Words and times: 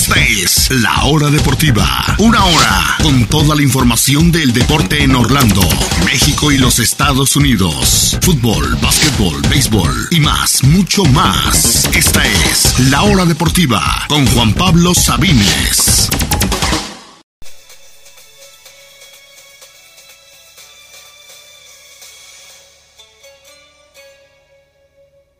Esta 0.00 0.18
es 0.18 0.70
La 0.70 1.04
Hora 1.04 1.28
Deportiva. 1.28 1.84
Una 2.20 2.42
hora 2.42 2.96
con 3.02 3.26
toda 3.26 3.54
la 3.54 3.60
información 3.60 4.32
del 4.32 4.54
deporte 4.54 5.02
en 5.04 5.14
Orlando, 5.14 5.60
México 6.06 6.50
y 6.50 6.56
los 6.56 6.78
Estados 6.78 7.36
Unidos. 7.36 8.16
Fútbol, 8.22 8.76
básquetbol, 8.80 9.42
béisbol 9.50 10.08
y 10.10 10.20
más, 10.20 10.64
mucho 10.64 11.04
más. 11.04 11.84
Esta 11.94 12.24
es 12.24 12.80
La 12.88 13.02
Hora 13.02 13.26
Deportiva 13.26 14.06
con 14.08 14.26
Juan 14.28 14.54
Pablo 14.54 14.94
Sabines. 14.94 16.08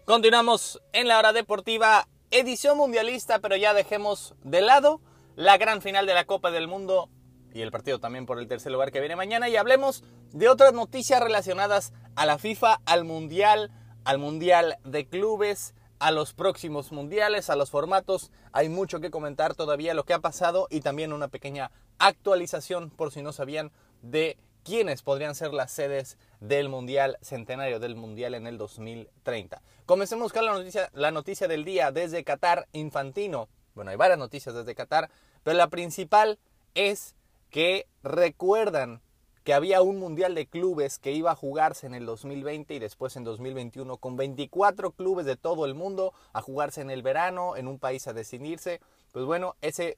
Continuamos 0.05 0.79
en 0.93 1.09
la 1.09 1.19
hora 1.19 1.33
deportiva, 1.33 2.07
edición 2.31 2.77
mundialista, 2.77 3.41
pero 3.41 3.57
ya 3.57 3.75
dejemos 3.75 4.35
de 4.45 4.61
lado 4.61 5.01
la 5.37 5.59
gran 5.59 5.83
final 5.83 6.07
de 6.07 6.15
la 6.15 6.25
Copa 6.25 6.51
del 6.51 6.69
Mundo 6.69 7.09
y 7.53 7.63
el 7.63 7.73
partido 7.73 7.99
también 7.99 8.27
por 8.27 8.39
el 8.39 8.47
tercer 8.47 8.71
lugar 8.71 8.93
que 8.93 9.01
viene 9.01 9.17
mañana 9.17 9.49
y 9.49 9.57
hablemos 9.57 10.05
de 10.33 10.49
otras 10.49 10.73
noticias 10.73 11.21
relacionadas 11.21 11.93
a 12.15 12.27
la 12.27 12.39
FIFA, 12.39 12.81
al 12.85 13.05
Mundial, 13.05 13.71
al 14.05 14.19
Mundial 14.19 14.79
de 14.85 15.07
Clubes, 15.07 15.75
a 15.99 16.13
los 16.13 16.33
próximos 16.33 16.93
mundiales, 16.93 17.51
a 17.51 17.57
los 17.57 17.71
formatos. 17.71 18.31
Hay 18.53 18.69
mucho 18.69 19.01
que 19.01 19.11
comentar 19.11 19.55
todavía 19.55 19.95
lo 19.95 20.05
que 20.05 20.15
ha 20.15 20.21
pasado 20.21 20.69
y 20.71 20.81
también 20.81 21.13
una 21.13 21.29
pequeña 21.29 21.73
actualización 21.99 22.91
por 22.91 23.13
si 23.13 23.23
no 23.23 23.33
sabían 23.33 23.73
de 24.03 24.39
quiénes 24.65 25.03
podrían 25.03 25.35
ser 25.35 25.53
las 25.53 25.71
sedes 25.71 26.19
del 26.41 26.69
Mundial 26.69 27.19
Centenario 27.23 27.81
del 27.81 27.97
Mundial 27.97 28.35
en 28.35 28.47
el 28.47 28.59
2030. 28.59 29.63
Comencemos 29.87 30.33
con 30.33 30.45
la 30.45 30.53
noticia, 30.53 30.91
la 30.95 31.11
noticia 31.11 31.49
del 31.49 31.65
día 31.65 31.93
desde 31.93 32.25
Qatar 32.25 32.69
Infantino. 32.73 33.49
Bueno, 33.75 33.91
hay 33.91 33.97
varias 33.97 34.19
noticias 34.19 34.55
desde 34.55 34.75
Qatar, 34.75 35.11
pero 35.43 35.57
la 35.57 35.69
principal 35.69 36.39
es 36.75 37.15
que 37.51 37.87
recuerdan 38.03 39.01
que 39.45 39.55
había 39.55 39.81
un 39.83 39.99
Mundial 39.99 40.35
de 40.35 40.47
Clubes 40.47 40.99
que 40.99 41.13
iba 41.13 41.31
a 41.31 41.37
jugarse 41.37 41.87
en 41.87 41.95
el 41.95 42.05
2020 42.05 42.75
y 42.75 42.79
después 42.79 43.17
en 43.17 43.25
2021 43.25 43.97
con 43.97 44.17
24 44.17 44.93
clubes 44.93 45.25
de 45.25 45.37
todo 45.37 45.65
el 45.65 45.75
mundo 45.75 46.13
a 46.33 46.43
jugarse 46.43 46.83
en 46.83 46.91
el 46.91 47.03
verano, 47.03 47.57
en 47.57 47.67
un 47.67 47.79
país 47.79 48.07
a 48.07 48.13
decidirse. 48.13 48.81
Pues 49.13 49.25
bueno, 49.25 49.57
ese 49.63 49.97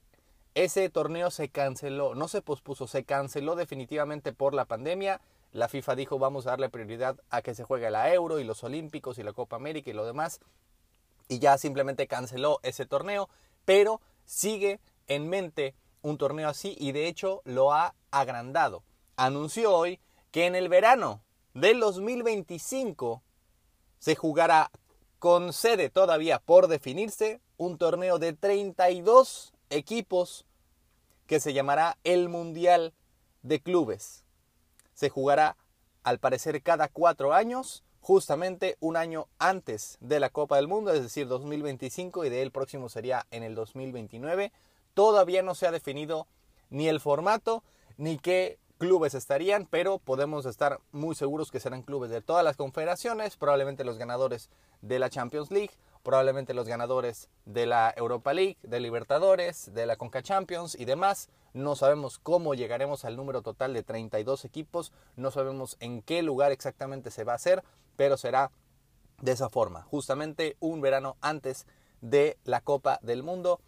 ese 0.55 0.89
torneo 0.89 1.31
se 1.31 1.49
canceló, 1.49 2.15
no 2.15 2.27
se 2.27 2.41
pospuso, 2.41 2.87
se 2.87 3.03
canceló 3.03 3.55
definitivamente 3.55 4.33
por 4.33 4.53
la 4.53 4.65
pandemia. 4.65 5.21
La 5.51 5.67
FIFA 5.67 5.95
dijo 5.95 6.19
vamos 6.19 6.45
a 6.45 6.51
darle 6.51 6.69
prioridad 6.69 7.19
a 7.29 7.41
que 7.41 7.55
se 7.55 7.63
juegue 7.63 7.89
la 7.89 8.13
Euro 8.13 8.39
y 8.39 8.43
los 8.43 8.63
Olímpicos 8.63 9.17
y 9.17 9.23
la 9.23 9.33
Copa 9.33 9.55
América 9.55 9.89
y 9.89 9.93
lo 9.93 10.05
demás. 10.05 10.39
Y 11.27 11.39
ya 11.39 11.57
simplemente 11.57 12.07
canceló 12.07 12.59
ese 12.63 12.85
torneo, 12.85 13.29
pero 13.65 14.01
sigue 14.25 14.79
en 15.07 15.29
mente 15.29 15.75
un 16.01 16.17
torneo 16.17 16.49
así 16.49 16.75
y 16.79 16.91
de 16.91 17.07
hecho 17.07 17.41
lo 17.45 17.73
ha 17.73 17.95
agrandado. 18.11 18.83
Anunció 19.15 19.75
hoy 19.75 19.99
que 20.31 20.45
en 20.45 20.55
el 20.55 20.69
verano 20.69 21.23
del 21.53 21.79
2025 21.79 23.23
se 23.99 24.15
jugará 24.15 24.69
con 25.17 25.53
sede 25.53 25.89
todavía 25.89 26.39
por 26.39 26.67
definirse 26.67 27.39
un 27.57 27.77
torneo 27.77 28.19
de 28.19 28.33
32 28.33 29.52
equipos 29.69 30.45
que 31.27 31.39
se 31.39 31.53
llamará 31.53 31.97
el 32.03 32.29
Mundial 32.29 32.93
de 33.41 33.61
Clubes. 33.61 34.23
Se 34.93 35.09
jugará 35.09 35.57
al 36.03 36.19
parecer 36.19 36.61
cada 36.61 36.87
cuatro 36.87 37.33
años, 37.33 37.83
justamente 38.01 38.77
un 38.79 38.97
año 38.97 39.27
antes 39.39 39.97
de 40.01 40.19
la 40.19 40.29
Copa 40.29 40.57
del 40.57 40.67
Mundo, 40.67 40.91
es 40.91 41.01
decir, 41.01 41.27
2025 41.27 42.25
y 42.25 42.29
de 42.29 42.41
él 42.41 42.51
próximo 42.51 42.89
sería 42.89 43.25
en 43.31 43.43
el 43.43 43.55
2029. 43.55 44.51
Todavía 44.93 45.41
no 45.41 45.55
se 45.55 45.67
ha 45.67 45.71
definido 45.71 46.27
ni 46.69 46.87
el 46.87 46.99
formato 46.99 47.63
ni 47.97 48.17
qué 48.17 48.59
clubes 48.77 49.13
estarían, 49.13 49.65
pero 49.65 49.99
podemos 49.99 50.45
estar 50.45 50.79
muy 50.91 51.15
seguros 51.15 51.51
que 51.51 51.61
serán 51.61 51.83
clubes 51.83 52.09
de 52.09 52.21
todas 52.21 52.43
las 52.43 52.57
confederaciones, 52.57 53.37
probablemente 53.37 53.85
los 53.85 53.97
ganadores 53.97 54.49
de 54.81 54.99
la 54.99 55.09
Champions 55.09 55.51
League 55.51 55.71
probablemente 56.03 56.53
los 56.53 56.67
ganadores 56.67 57.29
de 57.45 57.65
la 57.65 57.93
Europa 57.95 58.33
League, 58.33 58.57
de 58.61 58.79
Libertadores, 58.79 59.73
de 59.73 59.85
la 59.85 59.95
Conca 59.95 60.21
Champions 60.21 60.75
y 60.75 60.85
demás. 60.85 61.29
No 61.53 61.75
sabemos 61.75 62.19
cómo 62.19 62.53
llegaremos 62.53 63.05
al 63.05 63.15
número 63.15 63.41
total 63.41 63.73
de 63.73 63.83
32 63.83 64.45
equipos, 64.45 64.91
no 65.15 65.31
sabemos 65.31 65.77
en 65.79 66.01
qué 66.01 66.21
lugar 66.21 66.51
exactamente 66.51 67.09
se 67.09 67.23
va 67.23 67.33
a 67.33 67.37
hacer, 67.37 67.63
pero 67.95 68.17
será 68.17 68.51
de 69.21 69.31
esa 69.31 69.49
forma, 69.49 69.83
justamente 69.83 70.57
un 70.59 70.81
verano 70.81 71.15
antes 71.21 71.65
de 72.01 72.37
la 72.43 72.59
Copa 72.59 72.99
del 73.01 73.23
Mundo, 73.23 73.61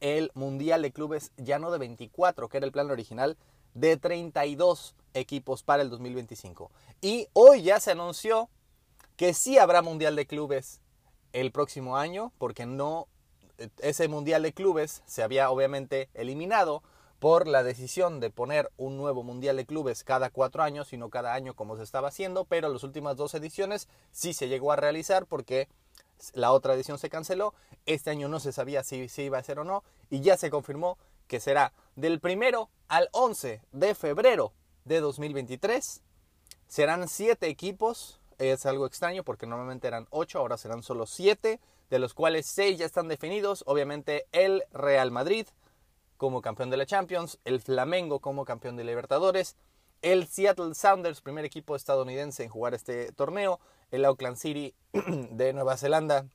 el 0.00 0.30
Mundial 0.34 0.82
de 0.82 0.92
Clubes 0.92 1.32
ya 1.38 1.58
no 1.58 1.70
de 1.70 1.78
24, 1.78 2.48
que 2.48 2.58
era 2.58 2.66
el 2.66 2.72
plan 2.72 2.90
original, 2.90 3.38
de 3.72 3.96
32 3.96 4.94
equipos 5.14 5.62
para 5.62 5.82
el 5.82 5.88
2025. 5.88 6.70
Y 7.00 7.28
hoy 7.32 7.62
ya 7.62 7.80
se 7.80 7.92
anunció 7.92 8.50
que 9.16 9.32
sí 9.32 9.56
habrá 9.56 9.80
Mundial 9.80 10.16
de 10.16 10.26
Clubes 10.26 10.80
el 11.32 11.52
próximo 11.52 11.96
año 11.96 12.32
porque 12.38 12.66
no 12.66 13.08
ese 13.78 14.08
mundial 14.08 14.42
de 14.42 14.52
clubes 14.52 15.02
se 15.06 15.22
había 15.22 15.50
obviamente 15.50 16.08
eliminado 16.14 16.82
por 17.18 17.46
la 17.46 17.62
decisión 17.62 18.18
de 18.18 18.30
poner 18.30 18.70
un 18.78 18.96
nuevo 18.96 19.22
mundial 19.22 19.56
de 19.56 19.66
clubes 19.66 20.04
cada 20.04 20.30
cuatro 20.30 20.62
años 20.62 20.92
y 20.92 20.96
no 20.96 21.10
cada 21.10 21.34
año 21.34 21.54
como 21.54 21.76
se 21.76 21.82
estaba 21.82 22.08
haciendo, 22.08 22.46
pero 22.46 22.70
las 22.70 22.82
últimas 22.82 23.16
dos 23.16 23.34
ediciones 23.34 23.88
sí 24.10 24.32
se 24.32 24.48
llegó 24.48 24.72
a 24.72 24.76
realizar 24.76 25.26
porque 25.26 25.68
la 26.32 26.52
otra 26.52 26.74
edición 26.74 26.98
se 26.98 27.10
canceló, 27.10 27.54
este 27.84 28.10
año 28.10 28.28
no 28.28 28.40
se 28.40 28.52
sabía 28.52 28.82
si, 28.82 29.08
iba 29.18 29.38
a 29.38 29.42
ser 29.42 29.58
o 29.58 29.64
no 29.64 29.84
y 30.08 30.20
ya 30.20 30.38
se 30.38 30.50
confirmó 30.50 30.98
que 31.26 31.40
será 31.40 31.74
del 31.94 32.20
primero 32.20 32.70
al 32.88 33.08
11 33.12 33.60
de 33.70 33.94
febrero 33.94 34.52
de 34.84 35.00
2023. 35.00 36.02
Serán 36.68 37.08
siete 37.08 37.48
equipos 37.48 38.19
es 38.40 38.66
algo 38.66 38.86
extraño 38.86 39.22
porque 39.22 39.46
normalmente 39.46 39.86
eran 39.86 40.08
8, 40.10 40.38
ahora 40.38 40.56
serán 40.56 40.82
solo 40.82 41.06
7, 41.06 41.60
de 41.90 41.98
los 41.98 42.14
cuales 42.14 42.46
6 42.46 42.78
ya 42.78 42.86
están 42.86 43.08
definidos. 43.08 43.62
Obviamente 43.66 44.26
el 44.32 44.64
Real 44.72 45.10
Madrid 45.10 45.46
como 46.16 46.42
campeón 46.42 46.70
de 46.70 46.76
la 46.76 46.86
Champions, 46.86 47.38
el 47.44 47.60
Flamengo 47.60 48.20
como 48.20 48.44
campeón 48.44 48.76
de 48.76 48.84
Libertadores, 48.84 49.56
el 50.02 50.26
Seattle 50.26 50.74
Sounders, 50.74 51.20
primer 51.20 51.44
equipo 51.44 51.76
estadounidense 51.76 52.42
en 52.42 52.50
jugar 52.50 52.74
este 52.74 53.12
torneo, 53.12 53.60
el 53.90 54.04
Auckland 54.04 54.36
City 54.36 54.74
de 54.92 55.52
Nueva 55.52 55.76
Zelanda 55.76 56.26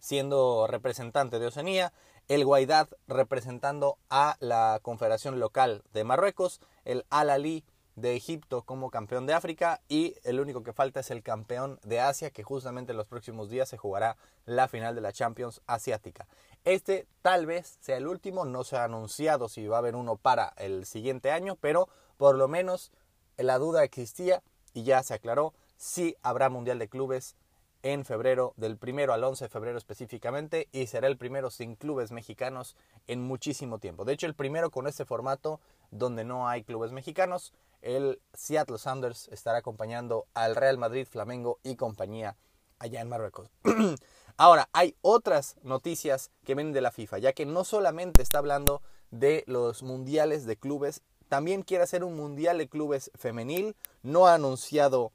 siendo 0.00 0.66
representante 0.66 1.38
de 1.38 1.46
Oceanía, 1.46 1.92
el 2.28 2.44
Guaidad 2.44 2.88
representando 3.06 3.98
a 4.08 4.36
la 4.40 4.80
Confederación 4.82 5.38
Local 5.38 5.82
de 5.92 6.04
Marruecos, 6.04 6.60
el 6.84 7.04
Al 7.10 7.30
Ali 7.30 7.64
de 8.00 8.16
Egipto 8.16 8.62
como 8.62 8.90
campeón 8.90 9.26
de 9.26 9.34
África 9.34 9.80
y 9.88 10.14
el 10.24 10.40
único 10.40 10.62
que 10.62 10.72
falta 10.72 11.00
es 11.00 11.10
el 11.10 11.22
campeón 11.22 11.78
de 11.84 12.00
Asia 12.00 12.30
que 12.30 12.42
justamente 12.42 12.92
en 12.92 12.98
los 12.98 13.06
próximos 13.06 13.50
días 13.50 13.68
se 13.68 13.76
jugará 13.76 14.16
la 14.44 14.68
final 14.68 14.94
de 14.94 15.00
la 15.00 15.12
Champions 15.12 15.60
Asiática. 15.66 16.26
Este 16.64 17.06
tal 17.22 17.46
vez 17.46 17.78
sea 17.80 17.96
el 17.96 18.06
último, 18.06 18.44
no 18.44 18.64
se 18.64 18.76
ha 18.76 18.84
anunciado 18.84 19.48
si 19.48 19.66
va 19.66 19.76
a 19.76 19.78
haber 19.80 19.96
uno 19.96 20.16
para 20.16 20.52
el 20.56 20.84
siguiente 20.86 21.30
año, 21.30 21.56
pero 21.60 21.88
por 22.16 22.36
lo 22.36 22.48
menos 22.48 22.92
la 23.36 23.58
duda 23.58 23.84
existía 23.84 24.42
y 24.74 24.84
ya 24.84 25.02
se 25.02 25.14
aclaró 25.14 25.54
si 25.76 26.16
habrá 26.22 26.48
Mundial 26.48 26.78
de 26.78 26.88
Clubes 26.88 27.36
en 27.82 28.04
febrero, 28.04 28.52
del 28.56 28.76
primero 28.76 29.12
al 29.12 29.24
11 29.24 29.46
de 29.46 29.48
febrero 29.48 29.78
específicamente, 29.78 30.68
y 30.72 30.86
será 30.86 31.08
el 31.08 31.16
primero 31.16 31.50
sin 31.50 31.76
clubes 31.76 32.12
mexicanos 32.12 32.76
en 33.06 33.22
muchísimo 33.22 33.78
tiempo. 33.78 34.04
De 34.04 34.12
hecho, 34.12 34.26
el 34.26 34.34
primero 34.34 34.70
con 34.70 34.86
este 34.86 35.04
formato 35.04 35.60
donde 35.90 36.24
no 36.24 36.48
hay 36.48 36.64
clubes 36.64 36.92
mexicanos 36.92 37.52
el 37.82 38.20
Seattle 38.34 38.78
Sounders 38.78 39.28
estará 39.28 39.58
acompañando 39.58 40.26
al 40.34 40.56
Real 40.56 40.78
Madrid, 40.78 41.06
Flamengo 41.08 41.58
y 41.62 41.76
compañía 41.76 42.36
allá 42.78 43.00
en 43.00 43.08
Marruecos. 43.08 43.50
Ahora, 44.36 44.68
hay 44.72 44.96
otras 45.02 45.56
noticias 45.62 46.30
que 46.44 46.54
vienen 46.54 46.72
de 46.72 46.80
la 46.80 46.90
FIFA, 46.90 47.18
ya 47.18 47.32
que 47.32 47.46
no 47.46 47.64
solamente 47.64 48.22
está 48.22 48.38
hablando 48.38 48.80
de 49.10 49.44
los 49.46 49.82
mundiales 49.82 50.46
de 50.46 50.56
clubes, 50.56 51.02
también 51.28 51.62
quiere 51.62 51.84
hacer 51.84 52.04
un 52.04 52.16
mundial 52.16 52.58
de 52.58 52.68
clubes 52.68 53.10
femenil, 53.14 53.76
no 54.02 54.26
ha 54.26 54.34
anunciado 54.34 55.12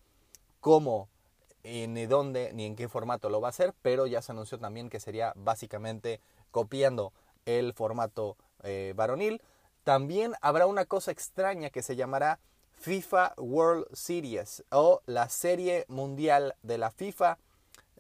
cómo, 0.60 1.10
ni 1.63 2.06
dónde, 2.06 2.51
ni 2.54 2.66
en 2.66 2.75
qué 2.75 2.88
formato 2.88 3.30
lo 3.30 3.42
va 3.42 3.48
a 3.48 3.50
hacer, 3.50 3.74
pero 3.81 4.06
ya 4.06 4.21
se 4.21 4.31
anunció 4.31 4.60
también 4.60 4.89
que 4.89 5.00
sería 5.00 5.33
básicamente 5.36 6.21
copiando 6.51 7.12
el 7.45 7.74
formato 7.74 8.38
eh, 8.63 8.94
varonil. 8.95 9.42
También 9.86 10.34
habrá 10.42 10.66
una 10.66 10.86
cosa 10.86 11.12
extraña 11.12 11.70
que 11.70 11.84
se 11.84 11.96
llamará 11.96 12.40
FIFA 12.80 13.36
World 13.38 13.86
Series 13.94 14.64
o 14.72 15.04
la 15.06 15.30
Serie 15.30 15.86
Mundial 15.90 16.56
de 16.64 16.80
la 16.80 16.90
FIFA, 16.90 17.38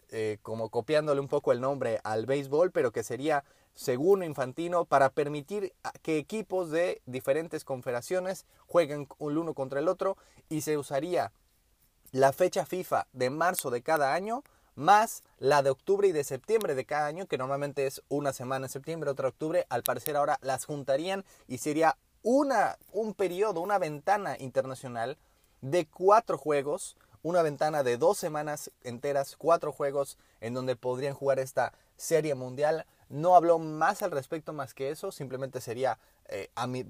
eh, 0.09 0.39
como 0.41 0.69
copiándole 0.69 1.21
un 1.21 1.27
poco 1.27 1.51
el 1.51 1.61
nombre 1.61 2.01
al 2.03 2.25
béisbol, 2.25 2.71
pero 2.71 2.91
que 2.91 3.03
sería 3.03 3.43
según 3.75 4.23
Infantino 4.23 4.85
para 4.85 5.11
permitir 5.11 5.75
que 6.01 6.17
equipos 6.17 6.71
de 6.71 7.03
diferentes 7.05 7.63
confederaciones 7.63 8.47
jueguen 8.65 9.07
el 9.19 9.37
uno 9.37 9.53
contra 9.53 9.79
el 9.79 9.87
otro 9.87 10.17
y 10.49 10.61
se 10.61 10.79
usaría 10.79 11.33
la 12.11 12.33
fecha 12.33 12.65
FIFA 12.65 13.05
de 13.13 13.29
marzo 13.29 13.69
de 13.69 13.83
cada 13.83 14.15
año 14.15 14.43
más 14.75 15.23
la 15.39 15.63
de 15.63 15.69
octubre 15.69 16.07
y 16.07 16.11
de 16.11 16.23
septiembre 16.23 16.75
de 16.75 16.85
cada 16.85 17.07
año, 17.07 17.25
que 17.25 17.37
normalmente 17.37 17.87
es 17.87 18.01
una 18.09 18.33
semana 18.33 18.67
en 18.67 18.71
septiembre, 18.71 19.09
otra 19.09 19.29
octubre, 19.29 19.65
al 19.69 19.83
parecer 19.83 20.15
ahora 20.15 20.37
las 20.41 20.65
juntarían 20.65 21.25
y 21.47 21.57
sería 21.57 21.97
una, 22.23 22.77
un 22.91 23.13
periodo, 23.13 23.61
una 23.61 23.77
ventana 23.77 24.35
internacional 24.39 25.17
de 25.61 25.85
cuatro 25.87 26.37
juegos, 26.37 26.97
una 27.23 27.41
ventana 27.41 27.83
de 27.83 27.97
dos 27.97 28.17
semanas 28.17 28.71
enteras, 28.83 29.35
cuatro 29.37 29.71
juegos 29.71 30.17
en 30.41 30.53
donde 30.53 30.75
podrían 30.75 31.15
jugar 31.15 31.39
esta 31.39 31.73
serie 31.97 32.35
mundial. 32.35 32.85
No 33.09 33.35
habló 33.35 33.59
más 33.59 34.01
al 34.01 34.11
respecto 34.11 34.53
más 34.53 34.73
que 34.73 34.89
eso, 34.89 35.11
simplemente 35.11 35.61
sería 35.61 35.99
eh, 36.27 36.49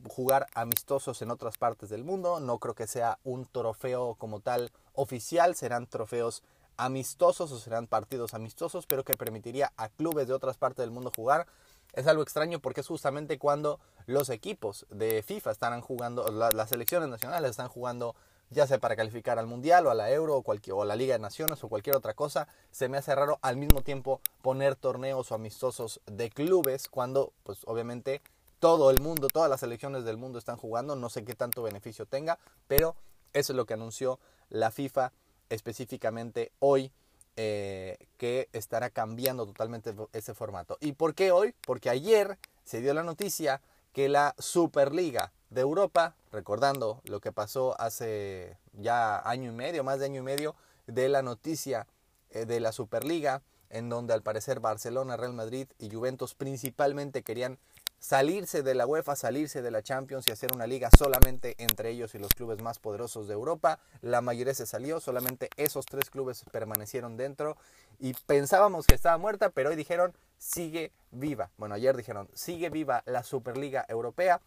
jugar 0.10 0.48
amistosos 0.54 1.22
en 1.22 1.32
otras 1.32 1.58
partes 1.58 1.90
del 1.90 2.04
mundo. 2.04 2.40
No 2.40 2.58
creo 2.60 2.74
que 2.74 2.88
sea 2.88 3.20
un 3.24 3.46
trofeo 3.46 4.16
como 4.16 4.40
tal 4.40 4.72
oficial, 4.94 5.56
serán 5.56 5.88
trofeos 5.88 6.44
amistosos 6.78 7.52
o 7.52 7.60
serán 7.60 7.88
partidos 7.88 8.34
amistosos, 8.34 8.86
pero 8.86 9.04
que 9.04 9.14
permitiría 9.14 9.72
a 9.78 9.90
clubes 9.90 10.28
de 10.28 10.34
otras 10.34 10.58
partes 10.58 10.84
del 10.84 10.92
mundo 10.92 11.12
jugar. 11.16 11.48
Es 11.94 12.08
algo 12.08 12.24
extraño 12.24 12.60
porque 12.60 12.82
es 12.82 12.88
justamente 12.88 13.38
cuando 13.38 13.80
los 14.06 14.30
equipos 14.30 14.86
de 14.90 15.24
FIFA 15.24 15.52
estarán 15.52 15.82
jugando, 15.82 16.28
las 16.32 16.70
selecciones 16.70 17.10
nacionales 17.10 17.52
están 17.52 17.70
jugando 17.70 18.16
ya 18.50 18.68
sea 18.68 18.80
para 18.80 18.96
calificar 18.96 19.40
al 19.40 19.48
Mundial 19.48 19.88
o 19.88 19.90
a 19.90 19.96
la 19.96 20.12
Euro 20.12 20.44
o, 20.46 20.82
a 20.82 20.86
la 20.86 20.96
Liga 20.96 21.14
de 21.14 21.20
Naciones 21.20 21.64
o 21.64 21.70
cualquier 21.70 21.96
otra 21.96 22.14
cosa, 22.14 22.48
se 22.72 22.90
me 22.90 22.98
hace 22.98 23.16
raro 23.16 23.40
al 23.42 23.58
mismo 23.58 23.82
tiempo 23.82 24.22
poner 24.42 24.76
torneos 24.76 25.32
o 25.32 25.36
amistosos 25.36 26.02
de 26.06 26.30
clubes 26.30 26.88
cuando 26.90 27.34
pues 27.44 27.60
obviamente 27.66 28.22
todo 28.60 28.92
el 28.92 29.00
mundo, 29.00 29.28
todas 29.28 29.50
las 29.50 29.60
selecciones 29.60 30.06
del 30.06 30.18
mundo 30.18 30.40
están 30.40 30.58
jugando, 30.58 30.96
no 30.96 31.10
sé 31.10 31.24
qué 31.24 31.36
tanto 31.36 31.64
beneficio 31.64 32.06
tenga, 32.06 32.40
pero 32.68 32.96
eso 33.34 33.54
es 33.54 33.58
lo 33.58 33.66
que 33.66 33.74
anunció 33.74 34.20
la 34.50 34.72
FIFA 34.72 35.12
específicamente 35.50 36.52
hoy, 36.60 36.92
eh, 37.38 37.98
que 38.18 38.48
estará 38.54 38.90
cambiando 38.90 39.46
totalmente 39.46 39.94
ese 40.14 40.34
formato. 40.34 40.78
¿Y 40.80 40.94
por 40.94 41.16
qué 41.16 41.32
hoy? 41.32 41.54
Porque 41.66 41.90
ayer 41.90 42.38
se 42.64 42.82
dio 42.82 42.94
la 42.94 43.04
noticia 43.04 43.62
que 43.92 44.10
la 44.10 44.36
Superliga 44.40 45.32
de 45.50 45.62
Europa, 45.62 46.16
recordando 46.32 47.02
lo 47.06 47.20
que 47.20 47.32
pasó 47.32 47.80
hace 47.80 48.58
ya 48.74 49.20
año 49.30 49.52
y 49.52 49.56
medio, 49.56 49.84
más 49.84 50.00
de 50.00 50.06
año 50.06 50.22
y 50.22 50.24
medio, 50.24 50.56
de 50.88 51.10
la 51.10 51.22
noticia 51.22 51.88
eh, 52.30 52.46
de 52.46 52.60
la 52.60 52.72
Superliga, 52.72 53.42
en 53.70 53.90
donde 53.90 54.14
al 54.14 54.22
parecer 54.22 54.60
Barcelona, 54.60 55.18
Real 55.18 55.34
Madrid 55.34 55.68
y 55.80 55.90
Juventus 55.90 56.36
principalmente 56.36 57.24
querían 57.24 57.58
salirse 58.06 58.62
de 58.62 58.76
la 58.76 58.86
UEFA, 58.86 59.16
salirse 59.16 59.64
de 59.64 59.72
la 59.72 59.82
Champions 59.82 60.28
y 60.28 60.32
hacer 60.32 60.52
una 60.54 60.68
liga 60.68 60.92
solamente 60.96 61.56
entre 61.58 61.90
ellos 61.90 62.14
y 62.14 62.20
los 62.20 62.36
clubes 62.36 62.62
más 62.62 62.78
poderosos 62.78 63.28
de 63.28 63.34
Europa. 63.34 63.80
La 64.04 64.22
mayoría 64.22 64.54
se 64.54 64.68
salió, 64.68 65.00
solamente 65.00 65.50
esos 65.58 65.88
tres 65.88 66.12
clubes 66.12 66.46
permanecieron 66.52 67.18
dentro 67.18 67.58
y 67.98 68.14
pensábamos 68.28 68.86
que 68.86 68.94
estaba 68.94 69.18
muerta, 69.18 69.50
pero 69.50 69.72
hoy 69.72 69.76
dijeron 69.76 70.14
sigue 70.38 70.92
viva. 71.10 71.50
Bueno, 71.58 71.74
ayer 71.74 71.98
dijeron 71.98 72.30
sigue 72.36 72.70
viva 72.70 73.02
la 73.08 73.24
Superliga 73.24 73.84
Europea, 73.90 74.40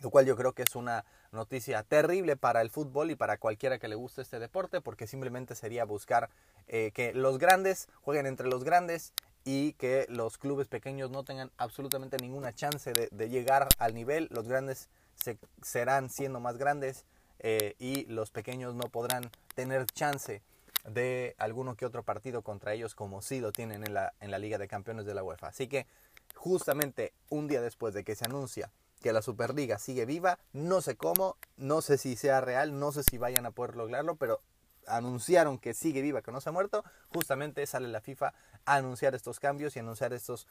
lo 0.00 0.08
cual 0.08 0.24
yo 0.24 0.34
creo 0.34 0.54
que 0.54 0.62
es 0.62 0.74
una 0.74 1.04
noticia 1.30 1.82
terrible 1.82 2.36
para 2.36 2.62
el 2.62 2.70
fútbol 2.70 3.10
y 3.10 3.16
para 3.16 3.36
cualquiera 3.36 3.78
que 3.78 3.88
le 3.88 3.96
guste 3.96 4.22
este 4.22 4.38
deporte, 4.38 4.80
porque 4.80 5.06
simplemente 5.06 5.54
sería 5.54 5.84
buscar 5.84 6.30
eh, 6.68 6.92
que 6.94 7.12
los 7.12 7.36
grandes 7.36 7.86
jueguen 8.00 8.24
entre 8.24 8.48
los 8.48 8.64
grandes 8.64 9.12
y 9.50 9.72
que 9.72 10.04
los 10.10 10.36
clubes 10.36 10.68
pequeños 10.68 11.10
no 11.10 11.24
tengan 11.24 11.50
absolutamente 11.56 12.18
ninguna 12.18 12.54
chance 12.54 12.92
de, 12.92 13.28
llegar 13.30 13.66
al 13.78 13.94
nivel. 13.94 14.28
Los 14.30 14.46
grandes 14.46 14.90
se, 15.14 15.38
serán 15.62 16.10
siendo 16.10 16.38
más 16.38 16.58
grandes 16.58 17.06
eh, 17.38 17.74
y 17.78 18.04
los 18.12 18.30
pequeños 18.30 18.74
no 18.74 18.90
podrán 18.90 19.30
tener 19.54 19.86
chance 19.86 20.42
de 20.86 21.34
alguno 21.38 21.76
que 21.76 21.86
otro 21.86 22.02
partido 22.02 22.42
contra 22.42 22.74
ellos 22.74 22.94
como 22.94 23.22
sí 23.22 23.40
lo 23.40 23.50
tienen 23.50 23.84
en 23.84 23.94
la, 23.94 24.12
en 24.20 24.30
la 24.30 24.38
Liga 24.38 24.58
de 24.58 24.68
Campeones 24.68 25.06
de 25.06 25.14
la 25.14 25.22
UEFA. 25.22 25.46
Así 25.46 25.66
que 25.66 25.86
justamente 26.34 27.14
un 27.30 27.48
día 27.48 27.62
después 27.62 27.94
de 27.94 28.04
que 28.04 28.16
se 28.16 28.26
anuncia 28.26 28.70
que 29.00 29.14
la 29.14 29.22
Superliga 29.22 29.78
sigue 29.78 30.04
viva, 30.04 30.38
no 30.52 30.82
sé 30.82 30.96
cómo, 30.98 31.38
no 31.56 31.80
sé 31.80 31.96
si 31.96 32.16
sea 32.16 32.42
real, 32.42 32.78
no 32.78 32.92
sé 32.92 33.02
si 33.02 33.16
vayan 33.16 33.46
a 33.46 33.52
poder 33.52 33.76
lograrlo, 33.76 34.16
pero 34.16 34.42
anunciaron 34.88 35.58
que 35.58 35.74
sigue 35.74 36.02
viva, 36.02 36.22
que 36.22 36.32
no 36.32 36.40
se 36.40 36.48
ha 36.48 36.52
muerto, 36.52 36.84
justamente 37.12 37.66
sale 37.66 37.88
la 37.88 38.00
FIFA 38.00 38.34
a 38.64 38.74
anunciar 38.74 39.14
estos 39.14 39.40
cambios 39.40 39.76
y 39.76 39.78
anunciar 39.78 40.12
estos, 40.12 40.46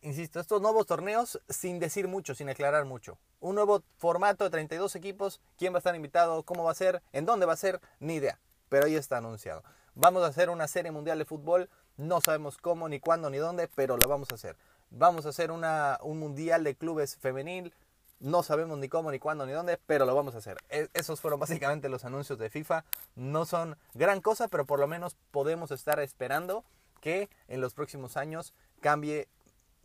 insisto, 0.00 0.40
estos 0.40 0.60
nuevos 0.62 0.86
torneos 0.86 1.40
sin 1.48 1.78
decir 1.78 2.08
mucho, 2.08 2.34
sin 2.34 2.48
aclarar 2.48 2.84
mucho. 2.84 3.18
Un 3.40 3.54
nuevo 3.54 3.82
formato 3.96 4.44
de 4.44 4.50
32 4.50 4.96
equipos, 4.96 5.40
quién 5.58 5.72
va 5.72 5.78
a 5.78 5.80
estar 5.80 5.94
invitado, 5.94 6.42
cómo 6.42 6.64
va 6.64 6.72
a 6.72 6.74
ser, 6.74 7.02
en 7.12 7.26
dónde 7.26 7.46
va 7.46 7.54
a 7.54 7.56
ser, 7.56 7.80
ni 8.00 8.14
idea, 8.14 8.38
pero 8.68 8.86
ahí 8.86 8.96
está 8.96 9.18
anunciado. 9.18 9.62
Vamos 9.94 10.22
a 10.24 10.26
hacer 10.26 10.50
una 10.50 10.68
serie 10.68 10.92
mundial 10.92 11.18
de 11.18 11.24
fútbol, 11.24 11.70
no 11.96 12.20
sabemos 12.20 12.58
cómo, 12.58 12.88
ni 12.88 13.00
cuándo, 13.00 13.30
ni 13.30 13.38
dónde, 13.38 13.68
pero 13.74 13.96
lo 13.96 14.08
vamos 14.08 14.30
a 14.30 14.34
hacer. 14.34 14.56
Vamos 14.90 15.26
a 15.26 15.30
hacer 15.30 15.50
una, 15.50 15.98
un 16.02 16.18
mundial 16.18 16.62
de 16.64 16.74
clubes 16.76 17.16
femenil, 17.16 17.72
no 18.20 18.42
sabemos 18.42 18.78
ni 18.78 18.88
cómo, 18.88 19.10
ni 19.10 19.18
cuándo, 19.18 19.46
ni 19.46 19.52
dónde, 19.52 19.78
pero 19.86 20.06
lo 20.06 20.14
vamos 20.14 20.34
a 20.34 20.38
hacer. 20.38 20.58
E, 20.70 20.88
esos 20.94 21.20
fueron 21.20 21.40
básicamente 21.40 21.88
los 21.88 22.04
anuncios 22.04 22.38
de 22.38 22.50
FIFA. 22.50 22.84
No 23.14 23.44
son 23.44 23.76
gran 23.94 24.20
cosa, 24.20 24.48
pero 24.48 24.64
por 24.64 24.78
lo 24.78 24.86
menos 24.86 25.16
podemos 25.30 25.70
estar 25.70 26.00
esperando 26.00 26.64
que 27.00 27.28
en 27.48 27.60
los 27.60 27.74
próximos 27.74 28.16
años 28.16 28.54
cambie 28.80 29.28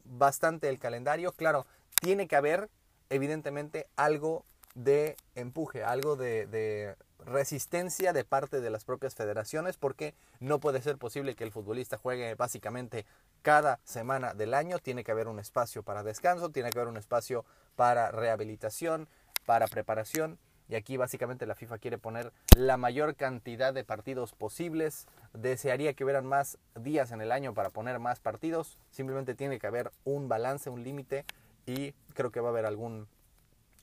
bastante 0.06 0.69
el 0.69 0.80
calendario. 0.80 1.33
Claro, 1.33 1.66
tiene 2.01 2.28
que 2.28 2.36
haber 2.36 2.69
evidentemente 3.10 3.88
algo 3.95 4.45
de 4.74 5.18
empuje, 5.36 5.83
algo 5.83 6.16
de, 6.16 6.95
resistencia 7.25 8.13
de 8.13 8.23
parte 8.23 8.62
de 8.62 8.69
las 8.69 8.83
propias 8.83 9.15
federaciones, 9.15 9.77
porque 9.77 10.15
no 10.39 10.59
puede 10.59 10.81
ser 10.81 10.97
posible 10.97 11.35
que 11.35 11.44
el 11.44 11.51
futbolista 11.51 11.97
juegue 11.97 12.35
básicamente 12.35 13.06
cada 13.41 13.79
semana 13.83 14.33
del 14.33 14.53
año. 14.53 14.79
Tiene 14.79 15.03
que 15.03 15.12
haber 15.12 15.27
un 15.27 15.39
espacio 15.39 15.83
para 15.83 16.03
descanso, 16.03 16.50
tiene 16.50 16.69
que 16.69 16.79
haber 16.79 16.89
un 16.89 16.97
espacio 16.97 17.45
para 17.75 18.12
rehabilitación, 18.12 19.07
para 19.45 19.68
preparación. 19.68 20.39
Y 20.69 20.75
aquí 20.75 20.95
básicamente 20.95 21.45
la 21.45 21.56
FIFA 21.56 21.79
quiere 21.79 21.97
poner 21.97 22.31
la 22.56 22.77
mayor 22.77 23.15
cantidad 23.15 23.73
de 23.73 23.83
partidos 23.83 24.31
posibles. 24.31 25.06
Desearía 25.33 25.94
que 25.94 26.06
hubieran 26.06 26.25
más 26.25 26.57
días 26.75 27.12
en 27.12 27.19
el 27.19 27.33
año 27.33 27.53
para 27.53 27.69
poner 27.71 28.00
más 28.00 28.21
partidos. 28.21 28.79
Simplemente 28.89 29.35
tiene 29.35 29.59
que 29.59 29.68
haber 29.68 29.91
un 30.06 30.29
balance, 30.29 30.69
un 30.69 30.83
límite. 30.83 31.25
Y 31.65 31.91
creo 32.13 32.31
que 32.31 32.39
va 32.39 32.47
a 32.47 32.51
haber 32.51 32.65
algún 32.65 33.07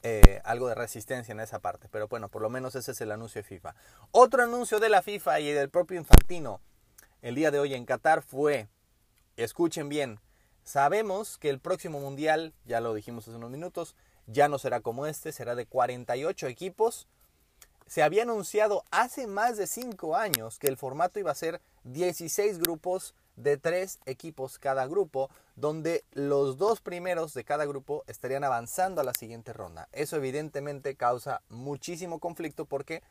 eh, 0.03 0.41
algo 0.45 0.69
de 0.69 0.75
resistencia 0.75 1.33
en 1.33 1.41
esa 1.41 1.59
parte. 1.59 1.89
Pero 1.91 2.09
bueno, 2.09 2.29
por 2.29 2.43
lo 2.43 2.50
menos 2.50 2.75
ese 2.75 2.93
es 2.93 3.00
el 3.00 3.12
anuncio 3.12 3.41
de 3.41 3.49
FIFA. 3.49 3.75
Otro 4.11 4.43
anuncio 4.43 4.81
de 4.81 4.89
la 4.89 5.03
FIFA 5.03 5.41
y 5.41 5.53
del 5.53 5.71
propio 5.71 5.99
Infantino 5.99 6.61
el 7.21 7.35
día 7.35 7.50
de 7.50 7.59
hoy 7.59 7.75
en 7.75 7.85
Qatar 7.85 8.23
fue, 8.23 8.69
escuchen 9.37 9.89
bien, 9.89 10.21
sabemos 10.62 11.37
que 11.37 11.50
el 11.50 11.59
próximo 11.59 11.99
mundial, 11.99 12.55
ya 12.65 12.81
lo 12.81 12.95
dijimos 12.95 13.27
hace 13.27 13.37
unos 13.37 13.50
minutos, 13.50 13.97
ya 14.27 14.49
no 14.49 14.59
será 14.59 14.81
como 14.81 15.07
este, 15.07 15.33
será 15.33 15.57
de 15.57 15.67
48 15.67 16.47
equipos. 16.47 17.09
Se 17.87 18.02
había 18.02 18.23
anunciado 18.23 18.85
hace 18.93 19.26
más 19.26 19.57
de 19.57 19.67
5 19.67 20.14
años 20.14 20.59
que 20.59 20.69
el 20.69 20.76
formato 20.76 21.19
iba 21.19 21.33
a 21.33 21.35
ser 21.35 21.61
16 21.85 22.59
grupos 22.59 23.14
de 23.38 23.57
3 23.57 24.00
equipos 24.07 24.59
cada 24.59 24.87
grupo, 24.87 25.30
donde 25.57 26.04
los 26.12 26.59
dos 26.59 26.80
primeros 26.80 27.35
de 27.35 27.45
cada 27.45 27.64
grupo 27.64 28.04
estarían 28.07 28.45
avanzando 28.45 29.00
a 29.00 29.04
la 29.04 29.14
siguiente 29.14 29.52
ronda. 29.52 29.88
Eso 29.92 30.16
evidentemente 30.16 30.97
causa 30.97 31.42
muchísimo 31.49 32.18
conflicto 32.18 32.64
porque 32.64 33.02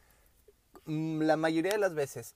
mm, 0.86 1.22
la 1.22 1.38
mayoría 1.38 1.72
de 1.72 1.78
las 1.78 1.94
veces, 1.94 2.36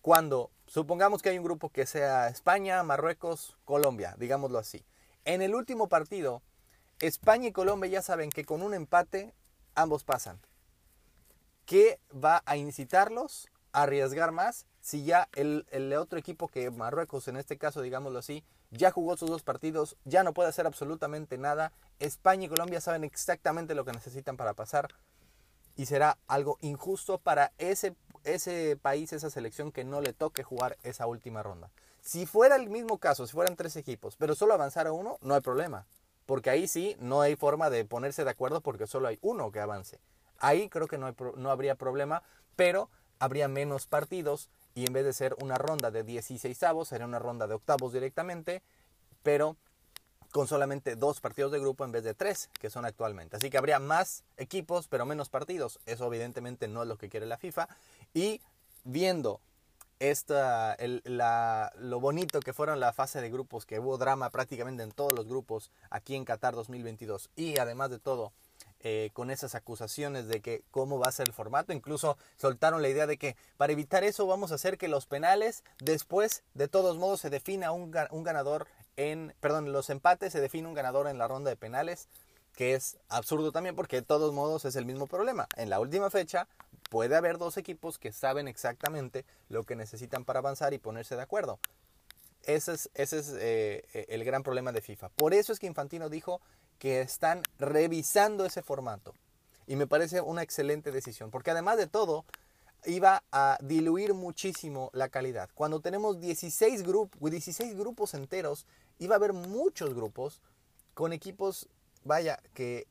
cuando 0.00 0.50
supongamos 0.66 1.20
que 1.22 1.30
hay 1.30 1.38
un 1.38 1.44
grupo 1.44 1.68
que 1.70 1.86
sea 1.86 2.28
España, 2.28 2.82
Marruecos, 2.82 3.56
Colombia, 3.64 4.14
digámoslo 4.18 4.58
así, 4.58 4.84
en 5.24 5.42
el 5.42 5.54
último 5.54 5.88
partido, 5.88 6.42
España 7.00 7.48
y 7.48 7.52
Colombia 7.52 7.90
ya 7.90 8.02
saben 8.02 8.30
que 8.30 8.44
con 8.44 8.62
un 8.62 8.74
empate 8.74 9.34
ambos 9.74 10.04
pasan. 10.04 10.40
¿Qué 11.66 11.98
va 12.12 12.42
a 12.46 12.56
incitarlos 12.56 13.48
a 13.72 13.82
arriesgar 13.82 14.32
más 14.32 14.66
si 14.82 15.04
ya 15.04 15.28
el, 15.34 15.64
el, 15.70 15.92
otro 15.94 16.18
equipo 16.18 16.48
que 16.48 16.70
Marruecos, 16.70 17.28
en 17.28 17.36
este 17.36 17.56
caso, 17.56 17.80
digámoslo 17.80 18.18
así, 18.18 18.44
ya 18.72 18.90
jugó 18.90 19.16
sus 19.16 19.30
dos 19.30 19.42
partidos, 19.42 19.96
ya 20.04 20.24
no 20.24 20.34
puede 20.34 20.48
hacer 20.48 20.66
absolutamente 20.66 21.38
nada. 21.38 21.72
España 22.00 22.46
y 22.46 22.48
Colombia 22.48 22.80
saben 22.80 23.04
exactamente 23.04 23.76
lo 23.76 23.84
que 23.84 23.92
necesitan 23.92 24.36
para 24.36 24.54
pasar 24.54 24.88
y 25.76 25.86
será 25.86 26.18
algo 26.26 26.58
injusto 26.62 27.18
para 27.18 27.52
ese, 27.58 27.94
ese 28.24 28.76
país, 28.76 29.12
esa 29.12 29.30
selección 29.30 29.70
que 29.70 29.84
no 29.84 30.00
le 30.00 30.12
toque 30.12 30.42
jugar 30.42 30.76
esa 30.82 31.06
última 31.06 31.44
ronda. 31.44 31.70
Si 32.00 32.26
fuera 32.26 32.56
el 32.56 32.68
mismo 32.68 32.98
caso, 32.98 33.24
si 33.24 33.32
fueran 33.32 33.54
tres 33.54 33.76
equipos, 33.76 34.16
pero 34.16 34.34
solo 34.34 34.54
avanzara 34.54 34.90
uno, 34.90 35.16
no 35.22 35.34
hay 35.34 35.40
problema. 35.40 35.86
Porque 36.26 36.50
ahí 36.50 36.66
sí 36.66 36.96
no 36.98 37.20
hay 37.20 37.36
forma 37.36 37.70
de 37.70 37.84
ponerse 37.84 38.24
de 38.24 38.30
acuerdo 38.30 38.60
porque 38.60 38.88
solo 38.88 39.06
hay 39.06 39.18
uno 39.22 39.52
que 39.52 39.60
avance. 39.60 40.00
Ahí 40.38 40.68
creo 40.68 40.88
que 40.88 40.98
no, 40.98 41.14
no 41.36 41.50
habría 41.52 41.76
problema, 41.76 42.24
pero 42.56 42.90
habría 43.20 43.46
menos 43.46 43.86
partidos 43.86 44.50
y 44.74 44.86
en 44.86 44.92
vez 44.92 45.04
de 45.04 45.12
ser 45.12 45.36
una 45.42 45.56
ronda 45.56 45.90
de 45.90 46.02
16 46.02 46.62
avos, 46.62 46.88
sería 46.88 47.06
una 47.06 47.18
ronda 47.18 47.46
de 47.46 47.54
octavos 47.54 47.92
directamente, 47.92 48.62
pero 49.22 49.56
con 50.32 50.48
solamente 50.48 50.96
dos 50.96 51.20
partidos 51.20 51.52
de 51.52 51.60
grupo 51.60 51.84
en 51.84 51.92
vez 51.92 52.04
de 52.04 52.14
tres 52.14 52.48
que 52.58 52.70
son 52.70 52.84
actualmente. 52.86 53.36
Así 53.36 53.50
que 53.50 53.58
habría 53.58 53.78
más 53.78 54.24
equipos, 54.38 54.88
pero 54.88 55.04
menos 55.04 55.28
partidos. 55.28 55.78
Eso 55.86 56.06
evidentemente 56.06 56.68
no 56.68 56.82
es 56.82 56.88
lo 56.88 56.96
que 56.96 57.10
quiere 57.10 57.26
la 57.26 57.36
FIFA. 57.36 57.68
Y 58.14 58.40
viendo 58.84 59.40
esta, 60.00 60.74
el, 60.74 61.02
la, 61.04 61.70
lo 61.78 62.00
bonito 62.00 62.40
que 62.40 62.52
fueron 62.52 62.80
la 62.80 62.92
fase 62.92 63.20
de 63.20 63.30
grupos, 63.30 63.66
que 63.66 63.78
hubo 63.78 63.98
drama 63.98 64.30
prácticamente 64.30 64.82
en 64.82 64.90
todos 64.90 65.12
los 65.12 65.28
grupos 65.28 65.70
aquí 65.90 66.16
en 66.16 66.24
Qatar 66.24 66.54
2022. 66.54 67.30
Y 67.36 67.58
además 67.58 67.90
de 67.90 67.98
todo, 67.98 68.32
eh, 68.84 69.10
con 69.12 69.30
esas 69.30 69.54
acusaciones 69.54 70.26
de 70.26 70.40
que 70.40 70.64
cómo 70.72 70.98
va 70.98 71.06
a 71.06 71.12
ser 71.12 71.28
el 71.28 71.32
formato. 71.32 71.72
Incluso 71.72 72.18
soltaron 72.36 72.82
la 72.82 72.88
idea 72.88 73.06
de 73.06 73.16
que 73.16 73.36
para 73.56 73.72
evitar 73.72 74.02
eso 74.02 74.26
vamos 74.26 74.50
a 74.50 74.56
hacer 74.56 74.76
que 74.76 74.88
los 74.88 75.06
penales 75.06 75.62
después 75.78 76.42
de 76.54 76.66
todos 76.66 76.98
modos 76.98 77.20
se 77.20 77.30
defina 77.30 77.70
un, 77.70 77.94
un 78.10 78.22
ganador 78.24 78.66
en, 78.96 79.34
perdón, 79.40 79.72
los 79.72 79.88
empates 79.90 80.32
se 80.32 80.40
define 80.40 80.66
un 80.66 80.74
ganador 80.74 81.06
en 81.06 81.18
la 81.18 81.28
ronda 81.28 81.50
de 81.50 81.56
penales, 81.56 82.08
que 82.56 82.74
es 82.74 82.98
absurdo 83.08 83.52
también 83.52 83.76
porque 83.76 83.96
de 83.96 84.02
todos 84.02 84.34
modos 84.34 84.64
es 84.64 84.76
el 84.76 84.84
mismo 84.84 85.06
problema. 85.06 85.46
En 85.56 85.70
la 85.70 85.80
última 85.80 86.10
fecha 86.10 86.48
puede 86.90 87.16
haber 87.16 87.38
dos 87.38 87.56
equipos 87.56 87.98
que 87.98 88.12
saben 88.12 88.48
exactamente 88.48 89.24
lo 89.48 89.64
que 89.64 89.76
necesitan 89.76 90.24
para 90.24 90.40
avanzar 90.40 90.74
y 90.74 90.78
ponerse 90.78 91.16
de 91.16 91.22
acuerdo. 91.22 91.58
Ese 92.42 92.72
es, 92.72 92.90
ese 92.94 93.20
es 93.20 93.32
eh, 93.38 94.06
el 94.08 94.24
gran 94.24 94.42
problema 94.42 94.72
de 94.72 94.80
FIFA. 94.80 95.08
Por 95.10 95.32
eso 95.32 95.52
es 95.52 95.60
que 95.60 95.68
Infantino 95.68 96.08
dijo 96.08 96.40
que 96.82 97.00
están 97.00 97.42
revisando 97.60 98.44
ese 98.44 98.60
formato. 98.60 99.14
Y 99.68 99.76
me 99.76 99.86
parece 99.86 100.20
una 100.20 100.42
excelente 100.42 100.90
decisión, 100.90 101.30
porque 101.30 101.52
además 101.52 101.76
de 101.76 101.86
todo, 101.86 102.24
iba 102.86 103.22
a 103.30 103.56
diluir 103.62 104.14
muchísimo 104.14 104.90
la 104.92 105.08
calidad. 105.08 105.48
Cuando 105.54 105.78
tenemos 105.78 106.18
16, 106.18 106.82
16 107.20 107.78
grupos 107.78 108.14
enteros, 108.14 108.66
iba 108.98 109.14
a 109.14 109.18
haber 109.18 109.32
muchos 109.32 109.94
grupos 109.94 110.40
con 110.94 111.12
equipos, 111.12 111.68
vaya, 112.02 112.40
que, 112.52 112.88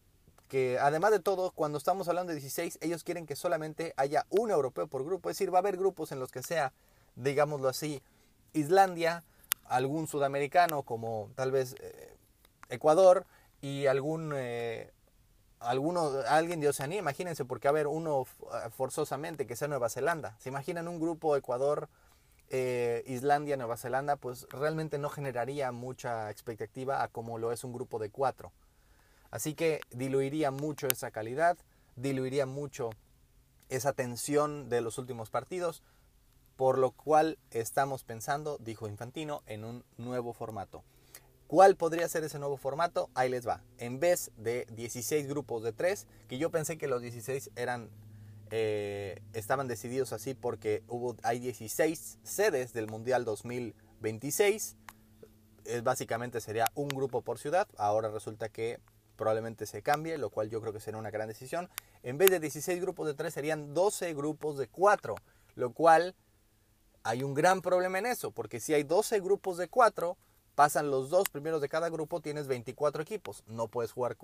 que 0.48 0.80
además 0.80 1.12
de 1.12 1.20
todo, 1.20 1.52
cuando 1.52 1.78
estamos 1.78 2.08
hablando 2.08 2.30
de 2.30 2.40
16, 2.40 2.78
ellos 2.80 3.04
quieren 3.04 3.26
que 3.26 3.36
solamente 3.36 3.94
haya 3.98 4.26
un 4.30 4.52
europeo 4.52 4.88
por 4.88 5.04
grupo. 5.04 5.30
Es 5.30 5.36
decir, 5.36 5.54
va 5.54 5.58
a 5.58 5.60
haber 5.60 5.76
grupos 5.76 6.14
en 6.14 6.20
los 6.22 6.32
que 6.32 6.44
sea, 6.44 6.72
digámoslo 7.18 7.68
así, 7.68 8.02
Islandia, 8.54 9.26
algún 9.66 10.08
sudamericano 10.08 10.84
como 10.84 11.30
tal 11.36 11.52
vez 11.52 11.76
eh, 11.82 12.16
Ecuador, 12.70 13.26
y 13.62 13.86
algún 13.86 14.34
eh, 14.36 14.92
alguien 15.60 16.60
de 16.60 16.68
Oceanía, 16.68 17.00
imagínense, 17.00 17.46
porque 17.46 17.68
a 17.68 17.72
ver 17.72 17.88
uno 17.88 18.26
eh, 18.26 18.70
forzosamente 18.72 19.46
que 19.46 19.56
sea 19.56 19.68
Nueva 19.68 19.90
Zelanda. 19.90 20.36
¿Se 20.40 20.50
imaginan 20.50 20.88
un 20.88 21.00
grupo 21.00 21.36
Ecuador, 21.36 21.88
eh, 22.50 23.04
Islandia, 23.06 23.58
Nueva 23.58 23.78
Zelanda? 23.78 24.16
Pues 24.16 24.48
realmente 24.50 24.98
no 24.98 25.10
generaría 25.10 25.72
mucha 25.72 26.30
expectativa 26.32 27.04
a 27.04 27.08
como 27.08 27.38
lo 27.38 27.52
es 27.52 27.64
un 27.64 27.74
grupo 27.74 28.00
de 28.00 28.10
cuatro. 28.10 28.52
Así 29.30 29.54
que 29.54 29.82
diluiría 29.92 30.52
mucho 30.52 30.88
esa 30.88 31.12
calidad, 31.12 31.58
diluiría 31.96 32.46
mucho 32.46 32.90
esa 33.70 33.94
tensión 33.94 34.68
de 34.68 34.82
los 34.82 34.98
últimos 34.98 35.30
partidos, 35.30 35.84
por 36.58 36.78
lo 36.78 36.92
cual 36.92 37.38
estamos 37.52 38.04
pensando, 38.04 38.58
dijo 38.58 38.88
Infantino, 38.88 39.44
en 39.46 39.64
un 39.64 39.86
nuevo 39.98 40.34
formato. 40.34 40.84
¿Cuál 41.52 41.76
podría 41.76 42.08
ser 42.08 42.24
ese 42.24 42.40
nuevo 42.40 42.56
formato? 42.56 43.10
Ahí 43.14 43.28
les 43.28 43.46
va. 43.46 43.62
En 43.78 44.00
vez 44.00 44.32
de 44.38 44.66
16 44.72 45.28
grupos 45.28 45.64
de 45.64 45.74
3, 45.74 46.08
que 46.30 46.38
yo 46.38 46.50
pensé 46.50 46.78
que 46.78 46.88
los 46.88 47.02
16 47.02 47.52
eran, 47.58 47.90
eh, 48.52 49.22
estaban 49.34 49.68
decididos 49.68 50.14
así 50.14 50.34
porque 50.34 50.82
hubo, 50.88 51.18
hay 51.24 51.40
16 51.40 52.20
sedes 52.24 52.72
del 52.72 52.88
Mundial 52.88 53.26
2026. 53.26 54.78
Es, 55.66 55.84
básicamente 55.84 56.40
sería 56.40 56.72
un 56.74 56.88
grupo 56.88 57.22
por 57.22 57.38
ciudad. 57.38 57.68
Ahora 57.76 58.10
resulta 58.10 58.48
que 58.48 58.80
probablemente 59.18 59.66
se 59.66 59.82
cambie, 59.82 60.18
lo 60.18 60.30
cual 60.30 60.50
yo 60.50 60.62
creo 60.62 60.72
que 60.72 60.80
será 60.80 61.00
una 61.00 61.12
gran 61.12 61.28
decisión. 61.28 61.68
En 62.02 62.18
vez 62.18 62.32
de 62.32 62.40
16 62.40 62.80
grupos 62.80 63.08
de 63.08 63.14
3 63.14 63.34
serían 63.34 63.74
12 63.74 64.14
grupos 64.14 64.58
de 64.58 64.70
4, 64.70 65.16
lo 65.56 65.74
cual 65.74 66.16
hay 67.04 67.24
un 67.24 67.34
gran 67.34 67.62
problema 67.62 68.00
en 68.00 68.06
eso, 68.06 68.32
porque 68.32 68.62
si 68.62 68.74
hay 68.74 68.84
12 68.84 69.20
grupos 69.20 69.58
de 69.58 69.68
4, 69.68 70.18
pasan 70.62 70.92
los 70.92 71.10
dos 71.10 71.28
primeros 71.28 71.60
de 71.60 71.70
cada 71.70 71.90
grupo, 71.90 72.22
tienes 72.22 72.46
24 72.46 73.02
equipos. 73.02 73.44
No 73.48 73.68
puedes 73.68 73.94
jugar 73.94 74.16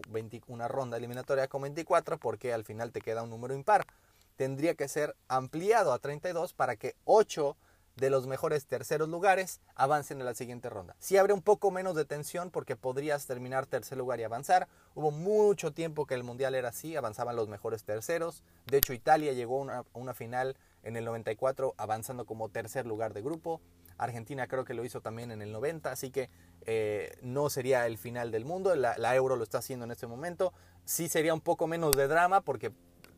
una 0.46 0.68
ronda 0.68 0.96
eliminatoria 0.96 1.48
con 1.48 1.64
24 1.64 2.20
porque 2.20 2.54
al 2.54 2.64
final 2.64 2.92
te 2.92 3.02
queda 3.02 3.24
un 3.24 3.32
número 3.32 3.56
impar. 3.56 3.88
Tendría 4.36 4.76
que 4.76 4.88
ser 4.88 5.16
ampliado 5.30 5.92
a 5.94 5.98
32 5.98 6.54
para 6.54 6.76
que 6.76 6.96
8 7.06 7.58
de 7.96 8.12
los 8.12 8.28
mejores 8.28 8.68
terceros 8.68 9.10
lugares 9.10 9.62
avancen 9.74 10.22
a 10.22 10.26
la 10.26 10.36
siguiente 10.36 10.70
ronda. 10.70 10.96
Si 11.00 11.18
abre 11.18 11.34
un 11.34 11.42
poco 11.42 11.72
menos 11.72 11.96
de 11.96 12.06
tensión 12.06 12.52
porque 12.52 12.76
podrías 12.76 13.26
terminar 13.26 13.66
tercer 13.66 13.98
lugar 13.98 14.20
y 14.20 14.24
avanzar. 14.24 14.68
Hubo 14.94 15.10
mucho 15.10 15.74
tiempo 15.74 16.06
que 16.06 16.14
el 16.14 16.24
mundial 16.24 16.54
era 16.54 16.70
así, 16.70 16.96
avanzaban 16.96 17.36
los 17.36 17.48
mejores 17.48 17.84
terceros. 17.84 18.44
De 18.68 18.78
hecho, 18.78 18.94
Italia 18.94 19.34
llegó 19.34 19.68
a 19.72 19.86
una 19.96 20.14
final 20.14 20.56
en 20.84 20.98
el 20.98 21.06
94 21.06 21.74
avanzando 21.78 22.26
como 22.26 22.50
tercer 22.50 22.86
lugar 22.86 23.16
de 23.16 23.24
grupo. 23.24 23.60
Argentina 23.98 24.48
creo 24.48 24.66
que 24.66 24.74
lo 24.74 24.86
hizo 24.86 25.02
también 25.02 25.32
en 25.32 25.42
el 25.42 25.52
90, 25.52 25.92
así 25.92 26.12
que 26.12 26.30
eh, 26.66 27.18
no 27.22 27.50
sería 27.50 27.86
el 27.88 27.98
final 27.98 28.32
del 28.32 28.46
mundo. 28.46 28.76
La, 28.76 29.16
Euro 29.16 29.36
lo 29.36 29.44
está 29.44 29.60
haciendo 29.60 29.86
en 29.86 29.92
este 29.92 30.08
momento. 30.08 30.54
Sí 30.86 31.10
sería 31.10 31.34
un 31.34 31.42
poco 31.42 31.68
menos 31.68 31.96
de 31.96 32.08
drama 32.08 32.42
porque 32.42 32.72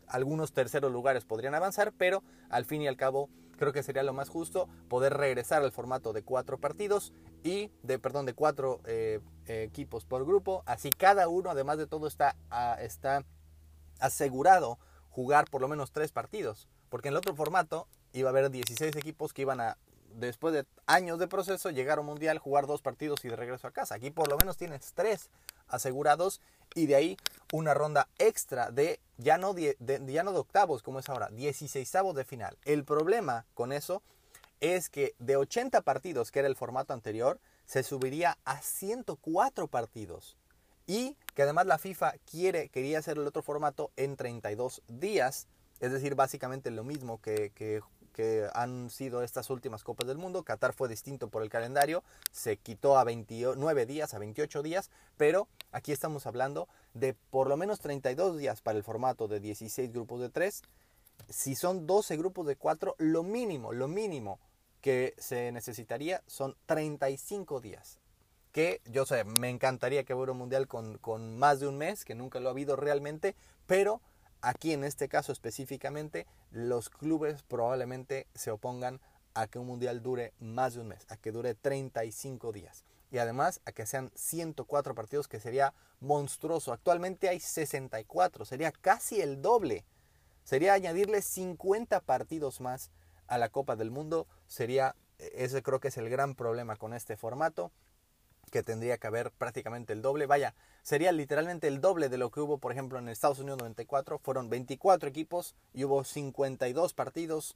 algunos 0.07 0.53
terceros 0.53 0.91
lugares 0.91 1.25
podrían 1.25 1.55
avanzar, 1.55 1.93
pero 1.98 2.24
al 2.50 2.65
fin 2.65 2.81
y 2.81 2.88
al 2.88 2.98
cabo 2.98 3.29
creo 3.57 3.74
que 3.74 3.83
sería 3.83 4.03
lo 4.03 4.13
más 4.13 4.29
justo 4.29 4.69
poder 4.88 5.13
regresar 5.15 5.62
al 5.62 5.71
formato 5.71 6.13
de 6.13 6.24
cuatro 6.24 6.57
partidos 6.57 7.12
y 7.43 7.71
de 7.83 8.00
perdón 8.00 8.25
de 8.25 8.33
cuatro 8.33 8.79
eh, 8.86 9.19
equipos 9.48 10.05
por 10.05 10.25
grupo. 10.25 10.63
Así 10.65 10.91
cada 10.91 11.27
uno, 11.27 11.50
además 11.50 11.77
de 11.77 11.88
todo, 11.88 12.07
está, 12.07 12.36
ah, 12.50 12.77
está 12.79 13.25
asegurado 14.00 14.79
jugar 15.09 15.45
por 15.50 15.62
lo 15.62 15.67
menos 15.67 15.91
tres 15.91 16.12
partidos. 16.12 16.67
Porque 16.89 17.09
en 17.09 17.13
el 17.13 17.17
otro 17.17 17.36
formato 17.36 17.88
iba 18.13 18.29
a 18.29 18.31
haber 18.31 18.50
16 18.50 18.95
equipos 18.95 19.33
que 19.33 19.43
iban 19.43 19.59
a 19.59 19.77
después 20.19 20.53
de 20.53 20.65
años 20.85 21.19
de 21.19 21.27
proceso, 21.27 21.69
llegar 21.71 21.97
a 21.97 22.01
un 22.01 22.07
mundial, 22.07 22.39
jugar 22.39 22.67
dos 22.67 22.81
partidos 22.81 23.23
y 23.25 23.29
de 23.29 23.35
regreso 23.35 23.67
a 23.67 23.71
casa. 23.71 23.95
Aquí 23.95 24.11
por 24.11 24.27
lo 24.27 24.38
menos 24.38 24.57
tienes 24.57 24.93
tres 24.93 25.29
asegurados 25.67 26.41
y 26.75 26.85
de 26.85 26.95
ahí 26.95 27.17
una 27.51 27.73
ronda 27.73 28.07
extra 28.17 28.71
de 28.71 28.99
ya 29.17 29.38
no 29.38 29.53
de, 29.53 29.77
ya 30.05 30.23
no 30.23 30.31
de 30.31 30.39
octavos 30.39 30.83
como 30.83 30.99
es 30.99 31.09
ahora, 31.09 31.29
16 31.29 31.91
de 32.13 32.25
final. 32.25 32.57
El 32.65 32.83
problema 32.83 33.45
con 33.53 33.71
eso 33.71 34.01
es 34.61 34.89
que 34.89 35.15
de 35.19 35.38
80 35.38 35.81
partidos, 35.81 36.31
que 36.31 36.39
era 36.39 36.47
el 36.47 36.55
formato 36.55 36.93
anterior, 36.93 37.39
se 37.65 37.83
subiría 37.83 38.38
a 38.45 38.61
104 38.61 39.67
partidos. 39.67 40.35
Y 40.85 41.15
que 41.35 41.43
además 41.43 41.67
la 41.67 41.77
FIFA 41.77 42.15
quiere, 42.29 42.69
quería 42.69 42.99
hacer 42.99 43.17
el 43.17 43.27
otro 43.27 43.43
formato 43.43 43.91
en 43.95 44.15
32 44.17 44.81
días, 44.88 45.47
es 45.79 45.91
decir, 45.91 46.15
básicamente 46.15 46.71
lo 46.71 46.83
mismo 46.83 47.21
que, 47.21 47.51
que 47.53 47.81
han 48.53 48.89
sido 48.89 49.23
estas 49.23 49.49
últimas 49.49 49.83
Copas 49.83 50.07
del 50.07 50.17
Mundo. 50.17 50.43
Qatar 50.43 50.73
fue 50.73 50.88
distinto 50.88 51.29
por 51.29 51.43
el 51.43 51.49
calendario, 51.49 52.03
se 52.31 52.57
quitó 52.57 52.97
a 52.97 53.03
29 53.03 53.85
días, 53.85 54.13
a 54.13 54.19
28 54.19 54.63
días, 54.63 54.89
pero 55.17 55.47
aquí 55.71 55.91
estamos 55.91 56.25
hablando 56.27 56.67
de 56.93 57.13
por 57.13 57.47
lo 57.47 57.57
menos 57.57 57.79
32 57.79 58.38
días 58.38 58.61
para 58.61 58.77
el 58.77 58.83
formato 58.83 59.27
de 59.27 59.39
16 59.39 59.91
grupos 59.91 60.21
de 60.21 60.29
3. 60.29 60.61
Si 61.29 61.55
son 61.55 61.85
12 61.85 62.17
grupos 62.17 62.47
de 62.47 62.55
4, 62.55 62.95
lo 62.97 63.23
mínimo, 63.23 63.73
lo 63.73 63.88
mínimo 63.88 64.39
que 64.81 65.13
se 65.17 65.51
necesitaría 65.51 66.23
son 66.27 66.55
35 66.65 67.59
días. 67.59 67.99
Que 68.51 68.81
yo 68.85 69.05
sé, 69.05 69.23
me 69.25 69.49
encantaría 69.49 70.03
que 70.03 70.13
hubiera 70.13 70.31
un 70.31 70.39
mundial 70.39 70.67
con, 70.67 70.97
con 70.97 71.38
más 71.38 71.59
de 71.59 71.67
un 71.67 71.77
mes, 71.77 72.03
que 72.03 72.15
nunca 72.15 72.39
lo 72.39 72.49
ha 72.49 72.51
habido 72.51 72.75
realmente, 72.75 73.35
pero 73.67 74.01
Aquí 74.41 74.72
en 74.72 74.84
este 74.84 75.10
caso 75.10 75.31
específicamente, 75.31 76.25
los 76.51 76.89
clubes 76.89 77.43
probablemente 77.43 78.27
se 78.36 78.51
opongan 78.51 79.01
a 79.34 79.48
que 79.48 79.60
un 79.60 79.67
mundial 79.67 80.01
dure 80.01 80.34
más 80.39 80.74
de 80.74 80.81
un 80.81 80.88
mes, 80.88 81.05
a 81.10 81.17
que 81.17 81.31
dure 81.31 81.55
35 81.55 82.51
días. 82.51 82.86
Y 83.12 83.17
además 83.17 83.60
a 83.65 83.72
que 83.72 83.86
sean 83.86 84.12
104 84.15 84.96
partidos, 84.96 85.27
que 85.27 85.39
sería 85.39 85.74
monstruoso. 86.00 86.72
Actualmente 86.72 87.27
hay 87.27 87.39
64, 87.39 88.46
sería 88.46 88.72
casi 88.72 89.22
el 89.22 89.41
doble. 89.41 89.84
Sería 90.43 90.74
añadirle 90.74 91.22
50 91.22 92.00
partidos 92.01 92.62
más 92.62 92.91
a 93.27 93.38
la 93.38 93.50
Copa 93.50 93.75
del 93.75 93.91
Mundo. 93.91 94.27
Sería, 94.48 94.96
ese 95.17 95.62
creo 95.63 95.79
que 95.79 95.89
es 95.89 95.98
el 95.98 96.10
gran 96.10 96.36
problema 96.36 96.75
con 96.75 96.93
este 96.93 97.17
formato 97.17 97.72
que 98.49 98.63
tendría 98.63 98.97
que 98.97 99.07
haber 99.07 99.31
prácticamente 99.31 99.93
el 99.93 100.01
doble. 100.01 100.25
Vaya, 100.25 100.53
sería 100.83 101.11
literalmente 101.11 101.67
el 101.67 101.81
doble 101.81 102.09
de 102.09 102.17
lo 102.17 102.31
que 102.31 102.39
hubo, 102.39 102.57
por 102.57 102.71
ejemplo, 102.71 102.99
en 102.99 103.09
Estados 103.09 103.39
Unidos 103.39 103.59
94. 103.59 104.19
Fueron 104.19 104.49
24 104.49 105.09
equipos 105.09 105.55
y 105.73 105.83
hubo 105.83 106.03
52 106.03 106.93
partidos. 106.93 107.55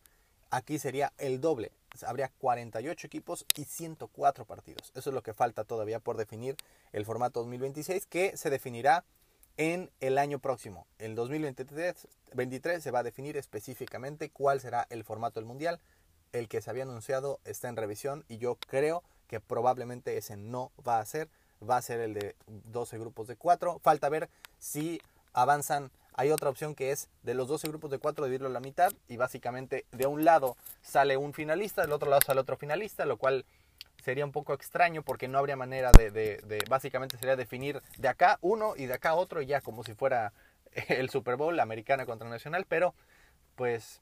Aquí 0.49 0.79
sería 0.79 1.13
el 1.17 1.41
doble. 1.41 1.71
Habría 2.05 2.29
48 2.39 3.07
equipos 3.07 3.45
y 3.55 3.65
104 3.65 4.45
partidos. 4.45 4.91
Eso 4.95 5.09
es 5.09 5.13
lo 5.13 5.23
que 5.23 5.33
falta 5.33 5.63
todavía 5.63 5.99
por 5.99 6.17
definir 6.17 6.55
el 6.91 7.05
formato 7.05 7.39
2026, 7.41 8.05
que 8.05 8.37
se 8.37 8.49
definirá 8.49 9.03
en 9.57 9.91
el 9.99 10.17
año 10.17 10.39
próximo. 10.39 10.87
El 10.97 11.15
2023 11.15 12.07
23 12.35 12.81
se 12.81 12.91
va 12.91 12.99
a 12.99 13.03
definir 13.03 13.37
específicamente 13.37 14.29
cuál 14.29 14.59
será 14.59 14.87
el 14.89 15.03
formato 15.03 15.39
del 15.39 15.47
mundial. 15.47 15.79
El 16.31 16.47
que 16.47 16.61
se 16.61 16.69
había 16.69 16.83
anunciado 16.83 17.39
está 17.45 17.69
en 17.69 17.75
revisión 17.75 18.25
y 18.27 18.37
yo 18.37 18.55
creo 18.55 19.03
que 19.27 19.39
probablemente 19.39 20.17
ese 20.17 20.37
no 20.37 20.71
va 20.87 20.99
a 20.99 21.05
ser, 21.05 21.29
va 21.67 21.77
a 21.77 21.81
ser 21.81 21.99
el 21.99 22.13
de 22.13 22.35
12 22.47 22.97
grupos 22.97 23.27
de 23.27 23.35
4. 23.35 23.79
Falta 23.79 24.09
ver 24.09 24.29
si 24.59 25.01
avanzan 25.33 25.91
Hay 26.15 26.29
otra 26.29 26.49
opción 26.49 26.75
que 26.75 26.91
es 26.91 27.09
de 27.23 27.33
los 27.33 27.47
12 27.47 27.67
grupos 27.69 27.89
de 27.89 27.97
4 27.97 28.25
dividirlo 28.25 28.47
a 28.47 28.51
la 28.51 28.59
mitad 28.59 28.93
y 29.07 29.17
básicamente 29.17 29.85
de 29.91 30.05
un 30.05 30.23
lado 30.23 30.55
sale 30.83 31.17
un 31.17 31.33
finalista, 31.33 31.81
del 31.81 31.91
otro 31.91 32.07
lado 32.07 32.21
sale 32.23 32.39
otro 32.39 32.55
finalista, 32.55 33.05
lo 33.05 33.17
cual 33.17 33.45
sería 34.03 34.25
un 34.25 34.31
poco 34.31 34.53
extraño 34.53 35.01
porque 35.01 35.27
no 35.27 35.39
habría 35.39 35.55
manera 35.55 35.91
de, 35.91 36.11
de, 36.11 36.63
básicamente 36.69 37.17
sería 37.17 37.35
definir 37.35 37.81
de 37.97 38.07
acá 38.09 38.37
uno 38.41 38.75
y 38.75 38.85
de 38.85 38.93
acá 38.93 39.15
otro 39.15 39.41
ya 39.41 39.61
como 39.61 39.83
si 39.83 39.93
fuera 39.95 40.33
el 40.89 41.09
Super 41.09 41.35
Bowl 41.35 41.59
americana 41.59 42.05
contra 42.05 42.29
nacional, 42.29 42.65
pero 42.67 42.93
pues 43.55 44.01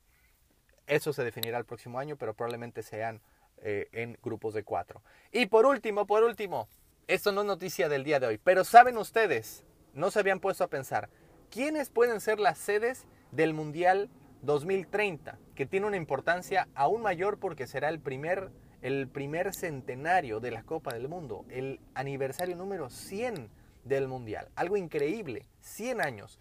eso 0.87 1.13
se 1.13 1.23
definirá 1.23 1.57
el 1.57 1.65
próximo 1.65 1.99
año, 1.99 2.15
pero 2.17 2.33
probablemente 2.33 2.83
sean 2.83 3.21
eh, 3.63 3.89
en 3.91 4.17
grupos 4.23 4.55
de 4.55 4.63
cuatro. 4.63 5.03
Y 5.31 5.45
por 5.45 5.67
último, 5.67 6.07
por 6.07 6.23
último, 6.23 6.67
esto 7.07 7.31
no 7.31 7.41
es 7.41 7.47
noticia 7.47 7.89
del 7.89 8.03
día 8.03 8.19
de 8.19 8.25
hoy, 8.25 8.37
pero 8.37 8.63
saben 8.63 8.97
ustedes, 8.97 9.63
no 9.93 10.09
se 10.09 10.19
habían 10.19 10.39
puesto 10.39 10.63
a 10.63 10.69
pensar, 10.69 11.09
¿quiénes 11.51 11.91
pueden 11.91 12.21
ser 12.21 12.39
las 12.39 12.57
sedes 12.57 13.05
del 13.31 13.53
Mundial 13.53 14.09
2030? 14.41 15.37
Que 15.53 15.67
tiene 15.67 15.85
una 15.85 15.97
importancia 15.97 16.69
aún 16.73 17.03
mayor 17.03 17.37
porque 17.37 17.67
será 17.67 17.89
el 17.89 17.99
primer, 17.99 18.49
el 18.81 19.07
primer 19.07 19.53
centenario 19.53 20.39
de 20.39 20.49
la 20.49 20.63
Copa 20.63 20.93
del 20.93 21.07
Mundo, 21.07 21.45
el 21.49 21.79
aniversario 21.93 22.55
número 22.55 22.89
100 22.89 23.51
del 23.83 24.07
Mundial. 24.07 24.49
Algo 24.55 24.75
increíble, 24.75 25.45
100 25.59 26.01
años. 26.01 26.39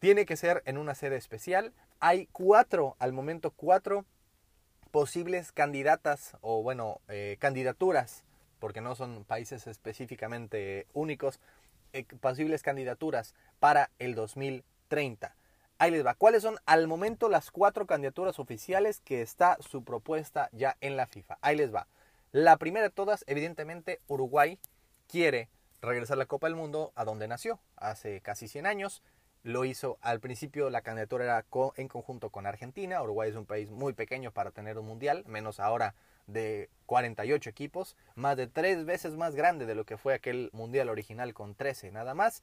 Tiene 0.00 0.26
que 0.26 0.36
ser 0.36 0.62
en 0.66 0.76
una 0.76 0.94
sede 0.94 1.16
especial. 1.16 1.72
Hay 1.98 2.26
cuatro, 2.32 2.96
al 2.98 3.14
momento 3.14 3.52
cuatro 3.52 4.04
posibles 4.96 5.52
candidatas 5.52 6.38
o 6.40 6.62
bueno, 6.62 7.02
eh, 7.08 7.36
candidaturas, 7.38 8.24
porque 8.58 8.80
no 8.80 8.94
son 8.94 9.26
países 9.26 9.66
específicamente 9.66 10.86
únicos, 10.94 11.38
eh, 11.92 12.06
posibles 12.18 12.62
candidaturas 12.62 13.34
para 13.58 13.90
el 13.98 14.14
2030. 14.14 15.36
Ahí 15.76 15.90
les 15.90 16.06
va. 16.06 16.14
¿Cuáles 16.14 16.42
son 16.42 16.56
al 16.64 16.88
momento 16.88 17.28
las 17.28 17.50
cuatro 17.50 17.86
candidaturas 17.86 18.38
oficiales 18.38 19.00
que 19.00 19.20
está 19.20 19.58
su 19.60 19.84
propuesta 19.84 20.48
ya 20.52 20.78
en 20.80 20.96
la 20.96 21.06
FIFA? 21.06 21.36
Ahí 21.42 21.56
les 21.56 21.74
va. 21.74 21.88
La 22.32 22.56
primera 22.56 22.84
de 22.84 22.90
todas, 22.90 23.22
evidentemente, 23.26 24.00
Uruguay 24.06 24.58
quiere 25.08 25.50
regresar 25.82 26.14
a 26.14 26.20
la 26.20 26.24
Copa 26.26 26.46
del 26.46 26.56
Mundo 26.56 26.92
a 26.94 27.04
donde 27.04 27.28
nació, 27.28 27.60
hace 27.76 28.22
casi 28.22 28.48
100 28.48 28.64
años. 28.64 29.02
Lo 29.46 29.64
hizo 29.64 29.96
al 30.00 30.18
principio, 30.18 30.70
la 30.70 30.80
candidatura 30.80 31.22
era 31.22 31.46
en 31.76 31.86
conjunto 31.86 32.30
con 32.30 32.46
Argentina. 32.46 33.00
Uruguay 33.00 33.30
es 33.30 33.36
un 33.36 33.46
país 33.46 33.70
muy 33.70 33.92
pequeño 33.92 34.32
para 34.32 34.50
tener 34.50 34.76
un 34.76 34.86
mundial, 34.86 35.22
menos 35.28 35.60
ahora 35.60 35.94
de 36.26 36.68
48 36.86 37.48
equipos, 37.48 37.94
más 38.16 38.36
de 38.36 38.48
tres 38.48 38.84
veces 38.84 39.14
más 39.14 39.36
grande 39.36 39.64
de 39.64 39.76
lo 39.76 39.84
que 39.84 39.98
fue 39.98 40.14
aquel 40.14 40.50
mundial 40.52 40.88
original 40.88 41.32
con 41.32 41.54
13 41.54 41.92
nada 41.92 42.12
más. 42.12 42.42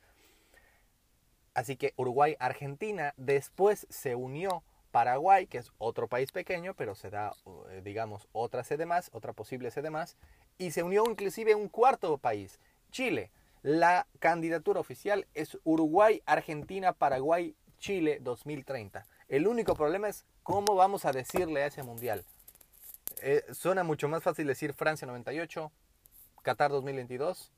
Así 1.54 1.76
que 1.76 1.94
Uruguay-Argentina 1.98 3.14
después 3.18 3.86
se 3.90 4.16
unió 4.16 4.64
Paraguay, 4.92 5.48
que 5.48 5.58
es 5.58 5.74
otro 5.80 6.08
país 6.08 6.32
pequeño, 6.32 6.74
pero 6.74 6.96
se 6.96 7.10
da, 7.10 7.34
eh, 7.72 7.82
digamos, 7.84 8.30
otra 8.32 8.64
sede 8.64 8.86
más, 8.86 9.10
otra 9.12 9.34
posible 9.34 9.72
sede 9.72 9.90
más, 9.90 10.16
y 10.58 10.72
se 10.72 10.84
unió 10.84 11.04
inclusive 11.10 11.54
un 11.54 11.68
cuarto 11.68 12.18
país, 12.18 12.62
Chile. 12.92 13.30
La 13.64 14.08
candidatura 14.20 14.82
oficial 14.82 15.26
es 15.34 15.58
Uruguay, 15.64 16.22
Argentina, 16.26 16.92
Paraguay, 16.92 17.56
Chile 17.80 18.20
2030. 18.22 19.06
El 19.30 19.48
único 19.48 19.74
problema 19.74 20.10
es 20.10 20.26
cómo 20.44 20.76
vamos 20.76 21.06
a 21.06 21.14
decirle 21.14 21.64
a 21.64 21.68
ese 21.68 21.82
mundial. 21.82 22.26
Eh, 23.22 23.42
suena 23.54 23.86
mucho 23.86 24.10
más 24.10 24.22
fácil 24.22 24.48
decir 24.48 24.74
Francia 24.74 25.08
98, 25.08 25.72
Qatar 26.42 26.72
2022, 26.72 27.54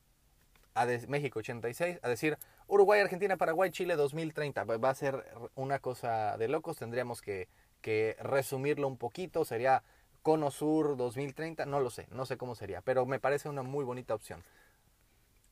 a 0.74 0.86
México 1.08 1.40
86, 1.40 1.98
a 2.00 2.08
decir 2.08 2.38
Uruguay, 2.68 3.00
Argentina, 3.00 3.36
Paraguay, 3.36 3.72
Chile 3.72 3.96
2030. 3.96 4.62
Va 4.62 4.90
a 4.90 4.94
ser 4.94 5.24
una 5.56 5.80
cosa 5.80 6.36
de 6.36 6.46
locos, 6.46 6.76
tendríamos 6.76 7.20
que, 7.20 7.48
que 7.80 8.16
resumirlo 8.20 8.86
un 8.86 8.96
poquito, 8.96 9.44
sería 9.44 9.82
Cono 10.22 10.52
Sur 10.52 10.96
2030, 10.96 11.66
no 11.66 11.80
lo 11.80 11.90
sé, 11.90 12.06
no 12.12 12.26
sé 12.26 12.36
cómo 12.36 12.54
sería, 12.54 12.80
pero 12.80 13.06
me 13.06 13.18
parece 13.18 13.48
una 13.48 13.64
muy 13.64 13.84
bonita 13.84 14.14
opción. 14.14 14.44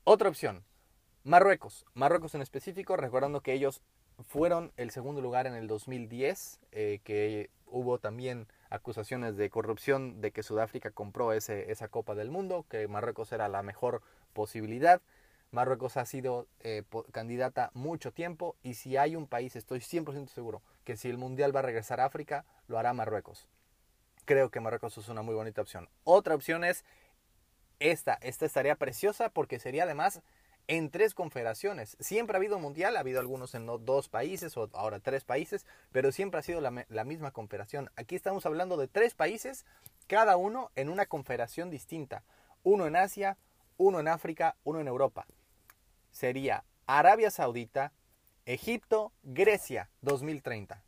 Otra 0.06 0.28
opción, 0.28 0.64
Marruecos. 1.22 1.86
Marruecos 1.94 2.34
en 2.34 2.42
específico, 2.42 2.94
recordando 2.94 3.40
que 3.40 3.54
ellos 3.54 3.80
fueron 4.20 4.70
el 4.76 4.90
segundo 4.90 5.22
lugar 5.22 5.46
en 5.46 5.54
el 5.54 5.66
2010, 5.66 6.60
eh, 6.72 7.00
que 7.04 7.48
hubo 7.64 7.98
también 7.98 8.46
acusaciones 8.68 9.38
de 9.38 9.48
corrupción 9.48 10.20
de 10.20 10.30
que 10.30 10.42
Sudáfrica 10.42 10.90
compró 10.90 11.32
esa 11.32 11.88
Copa 11.88 12.14
del 12.14 12.30
Mundo, 12.30 12.66
que 12.68 12.86
Marruecos 12.86 13.32
era 13.32 13.48
la 13.48 13.62
mejor 13.62 14.02
posibilidad. 14.34 15.00
Marruecos 15.52 15.96
ha 15.96 16.04
sido 16.04 16.48
eh, 16.60 16.82
candidata 17.10 17.70
mucho 17.72 18.12
tiempo 18.12 18.56
y 18.62 18.74
si 18.74 18.98
hay 18.98 19.16
un 19.16 19.26
país, 19.26 19.56
estoy 19.56 19.78
100% 19.80 20.28
seguro, 20.28 20.60
que 20.84 20.98
si 20.98 21.08
el 21.08 21.16
Mundial 21.16 21.56
va 21.56 21.60
a 21.60 21.62
regresar 21.62 22.00
a 22.00 22.04
África, 22.04 22.44
lo 22.68 22.78
hará 22.78 22.92
Marruecos. 22.92 23.48
Creo 24.26 24.50
que 24.50 24.60
Marruecos 24.60 24.98
es 24.98 25.08
una 25.08 25.22
muy 25.22 25.34
bonita 25.34 25.62
opción. 25.62 25.88
Otra 26.04 26.34
opción 26.34 26.62
es 26.62 26.84
esta, 27.90 28.14
esta 28.22 28.46
estaría 28.46 28.76
preciosa 28.76 29.28
porque 29.28 29.58
sería 29.58 29.84
además 29.84 30.22
en 30.68 30.90
tres 30.90 31.14
confederaciones. 31.14 31.96
Siempre 32.00 32.36
ha 32.36 32.38
habido 32.38 32.58
mundial, 32.58 32.96
ha 32.96 33.00
habido 33.00 33.20
algunos 33.20 33.54
en 33.54 33.66
dos 33.66 34.08
países 34.08 34.56
o 34.56 34.70
ahora 34.72 35.00
tres 35.00 35.24
países, 35.24 35.66
pero 35.92 36.10
siempre 36.10 36.40
ha 36.40 36.42
sido 36.42 36.62
la, 36.62 37.04
misma 37.04 37.32
confederación. 37.32 37.90
Aquí 37.96 38.16
estamos 38.16 38.46
hablando 38.46 38.78
de 38.78 38.88
tres 38.88 39.14
países, 39.14 39.66
cada 40.06 40.36
uno 40.38 40.70
en 40.76 40.88
una 40.88 41.04
confederación 41.04 41.70
distinta. 41.70 42.24
Uno 42.62 42.86
en 42.86 42.96
Asia, 42.96 43.36
uno 43.76 44.00
en 44.00 44.08
África, 44.08 44.56
uno 44.64 44.80
en 44.80 44.88
Europa. 44.88 45.26
Sería 46.10 46.64
Arabia 46.86 47.30
Saudita, 47.30 47.92
Egipto, 48.46 49.12
Grecia 49.22 49.90
2030. 50.00 50.82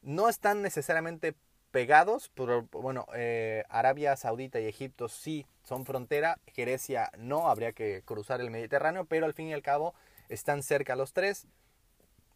No 0.00 0.30
están 0.30 0.62
necesariamente 0.62 1.34
pegados, 1.70 2.30
pero 2.34 2.66
bueno, 2.72 3.06
eh, 3.14 3.64
Arabia 3.68 4.16
Saudita 4.16 4.60
y 4.60 4.66
Egipto 4.66 5.08
sí 5.08 5.46
son 5.62 5.84
frontera, 5.84 6.38
Grecia 6.56 7.10
no, 7.18 7.48
habría 7.48 7.72
que 7.72 8.02
cruzar 8.04 8.40
el 8.40 8.50
Mediterráneo, 8.50 9.04
pero 9.04 9.26
al 9.26 9.34
fin 9.34 9.48
y 9.48 9.52
al 9.52 9.62
cabo 9.62 9.94
están 10.28 10.62
cerca 10.62 10.96
los 10.96 11.12
tres. 11.12 11.46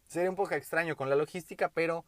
Sería 0.07 0.29
un 0.29 0.35
poco 0.35 0.53
extraño 0.53 0.95
con 0.95 1.09
la 1.09 1.15
logística, 1.15 1.69
pero 1.69 2.05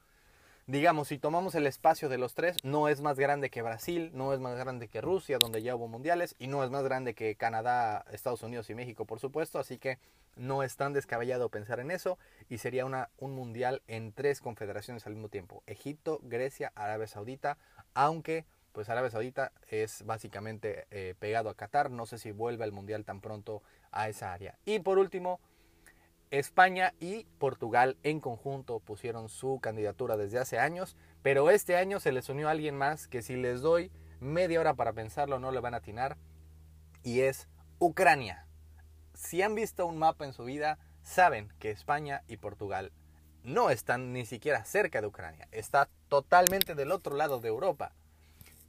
digamos, 0.67 1.10
si 1.10 1.19
tomamos 1.19 1.54
el 1.56 1.67
espacio 1.67 2.10
de 2.10 2.17
los 2.17 2.34
tres, 2.34 2.58
no 2.63 2.88
es 2.88 3.01
más 3.01 3.19
grande 3.19 3.49
que 3.49 3.62
Brasil, 3.62 4.12
no 4.13 4.34
es 4.34 4.39
más 4.39 4.58
grande 4.58 4.88
que 4.88 5.01
Rusia, 5.01 5.38
donde 5.38 5.62
ya 5.62 5.75
hubo 5.75 5.88
mundiales, 5.88 6.36
y 6.39 6.47
no 6.47 6.63
es 6.63 6.71
más 6.71 6.84
grande 6.84 7.13
que 7.13 7.36
Canadá, 7.36 8.06
Estados 8.12 8.41
Unidos 8.43 8.69
y 8.69 8.75
México, 8.75 9.06
por 9.06 9.19
supuesto, 9.19 9.60
así 9.60 9.78
que 9.78 9.99
no 10.36 10.63
es 10.63 10.75
tan 10.75 10.93
descabellado 10.93 11.49
pensar 11.49 11.80
en 11.80 11.91
eso, 11.91 12.17
y 12.49 12.58
sería 12.58 12.86
una, 12.86 13.10
un 13.19 13.34
mundial 13.36 13.84
en 13.88 14.12
tres 14.12 14.41
confederaciones 14.41 15.06
al 15.06 15.13
mismo 15.13 15.30
tiempo, 15.30 15.63
Egipto, 15.67 16.19
Grecia, 16.23 16.71
Arabia 16.75 17.08
Saudita, 17.08 17.58
aunque 17.93 18.45
pues 18.71 18.89
Arabia 18.89 19.10
Saudita 19.10 19.54
es 19.69 20.04
básicamente 20.06 20.86
eh, 20.91 21.15
pegado 21.17 21.49
a 21.49 21.56
Qatar, 21.56 21.89
no 21.91 22.06
sé 22.06 22.17
si 22.17 22.32
vuelve 22.32 22.65
al 22.65 22.73
mundial 22.73 23.06
tan 23.06 23.21
pronto 23.21 23.63
a 23.91 24.10
esa 24.10 24.34
área. 24.34 24.58
Y 24.65 24.80
por 24.80 24.97
último, 24.97 25.39
España 26.32 26.94
y 27.00 27.26
Portugal 27.38 27.98
en 28.04 28.20
conjunto 28.20 28.80
pusieron 28.80 29.30
su 29.30 29.60
candidatura 29.62 30.18
desde 30.18 30.40
hace 30.40 30.60
años, 30.60 30.96
pero 31.22 31.50
este 31.50 31.78
año 31.78 32.00
se 32.00 32.12
les 32.12 32.30
unió 32.30 32.50
alguien 32.50 32.78
más 32.78 33.08
que 33.08 33.22
si 33.22 33.36
les 33.36 33.62
doy 33.62 33.92
media 34.20 34.60
hora 34.60 34.74
para 34.74 34.94
pensarlo 34.94 35.40
no 35.40 35.52
le 35.52 35.60
van 35.60 35.74
a 35.74 35.78
atinar, 35.78 36.18
y 37.04 37.22
es 37.22 37.48
Ucrania. 37.80 38.48
Si 39.14 39.42
han 39.42 39.56
visto 39.56 39.86
un 39.86 39.98
mapa 39.98 40.26
en 40.26 40.34
su 40.34 40.44
vida, 40.44 40.80
saben 41.04 41.54
que 41.60 41.72
España 41.72 42.24
y 42.28 42.38
Portugal 42.38 42.92
no 43.44 43.70
están 43.70 44.12
ni 44.12 44.26
siquiera 44.26 44.66
cerca 44.66 45.02
de 45.02 45.08
Ucrania, 45.08 45.48
está 45.52 45.88
totalmente 46.10 46.76
del 46.76 46.92
otro 46.92 47.16
lado 47.16 47.40
de 47.40 47.50
Europa. 47.50 47.94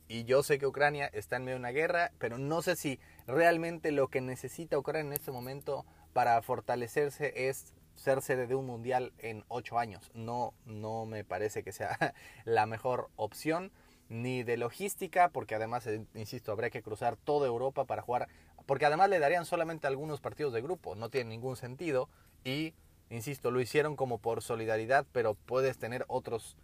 Y 0.08 0.24
yo 0.24 0.42
sé 0.42 0.58
que 0.58 0.66
Ucrania 0.66 1.06
está 1.06 1.36
en 1.36 1.44
medio 1.44 1.56
de 1.56 1.60
una 1.60 1.70
guerra, 1.70 2.12
pero 2.18 2.38
no 2.38 2.62
sé 2.62 2.76
si 2.76 3.00
realmente 3.26 3.90
lo 3.90 4.08
que 4.08 4.20
necesita 4.20 4.78
Ucrania 4.78 5.08
en 5.08 5.12
este 5.14 5.32
momento 5.32 5.84
para 6.16 6.40
fortalecerse 6.40 7.50
es 7.50 7.74
ser 7.94 8.22
sede 8.22 8.46
de 8.46 8.54
un 8.54 8.64
mundial 8.64 9.12
en 9.18 9.44
ocho 9.48 9.78
años. 9.78 10.10
No, 10.14 10.54
no 10.64 11.04
me 11.04 11.24
parece 11.24 11.62
que 11.62 11.72
sea 11.72 12.14
la 12.46 12.64
mejor 12.64 13.10
opción, 13.16 13.70
ni 14.08 14.42
de 14.42 14.56
logística, 14.56 15.28
porque 15.28 15.56
además, 15.56 15.86
eh, 15.86 16.06
insisto, 16.14 16.52
habría 16.52 16.70
que 16.70 16.80
cruzar 16.80 17.18
toda 17.18 17.46
Europa 17.46 17.84
para 17.84 18.00
jugar, 18.00 18.28
porque 18.64 18.86
además 18.86 19.10
le 19.10 19.18
darían 19.18 19.44
solamente 19.44 19.88
algunos 19.88 20.22
partidos 20.22 20.54
de 20.54 20.62
grupo, 20.62 20.94
no 20.94 21.10
tiene 21.10 21.28
ningún 21.28 21.56
sentido, 21.56 22.08
y, 22.44 22.72
insisto, 23.10 23.50
lo 23.50 23.60
hicieron 23.60 23.94
como 23.94 24.16
por 24.16 24.40
solidaridad, 24.40 25.04
pero 25.12 25.34
puedes 25.34 25.76
tener 25.76 26.06
otros, 26.08 26.56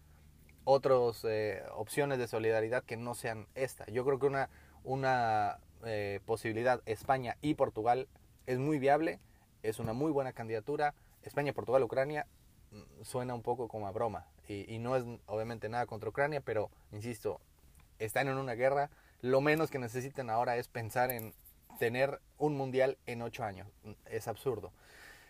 otros 0.64 1.26
eh, 1.28 1.62
opciones 1.74 2.16
de 2.16 2.26
solidaridad 2.26 2.84
que 2.84 2.96
no 2.96 3.14
sean 3.14 3.46
esta. 3.54 3.84
Yo 3.90 4.02
creo 4.06 4.18
que 4.18 4.28
una, 4.28 4.48
una 4.82 5.58
eh, 5.84 6.20
posibilidad 6.24 6.80
España 6.86 7.36
y 7.42 7.52
Portugal 7.52 8.08
es 8.46 8.58
muy 8.58 8.78
viable 8.78 9.20
es 9.62 9.78
una 9.78 9.92
muy 9.92 10.10
buena 10.10 10.32
candidatura. 10.32 10.94
España, 11.22 11.52
Portugal, 11.52 11.82
Ucrania 11.82 12.26
mm, 12.70 13.02
suena 13.02 13.34
un 13.34 13.42
poco 13.42 13.68
como 13.68 13.86
a 13.86 13.92
broma. 13.92 14.26
Y, 14.48 14.78
no 14.78 14.96
es 14.96 15.04
obviamente 15.26 15.68
nada 15.68 15.86
contra 15.86 16.10
Ucrania, 16.10 16.42
pero 16.42 16.70
insisto, 16.90 17.40
están 17.98 18.28
en 18.28 18.36
una 18.36 18.54
guerra. 18.54 18.90
Lo 19.20 19.40
menos 19.40 19.70
que 19.70 19.78
necesitan 19.78 20.28
ahora 20.28 20.56
es 20.56 20.68
pensar 20.68 21.10
en 21.10 21.32
tener 21.78 22.20
un 22.38 22.56
mundial 22.56 22.98
en 23.06 23.22
ocho 23.22 23.44
años. 23.44 23.68
Es 24.04 24.28
absurdo. 24.28 24.72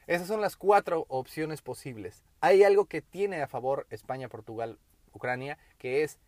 Esas 0.06 0.26
son 0.26 0.40
las 0.40 0.56
cuatro 0.56 1.06
opciones 1.08 1.62
posibles. 1.62 2.24
Hay 2.40 2.64
algo 2.64 2.86
que 2.86 3.02
tiene 3.02 3.42
a 3.42 3.46
favor 3.46 3.86
España, 3.90 4.28
Portugal, 4.28 4.78
Ucrania, 5.12 5.58
que 5.78 6.02
es 6.02 6.18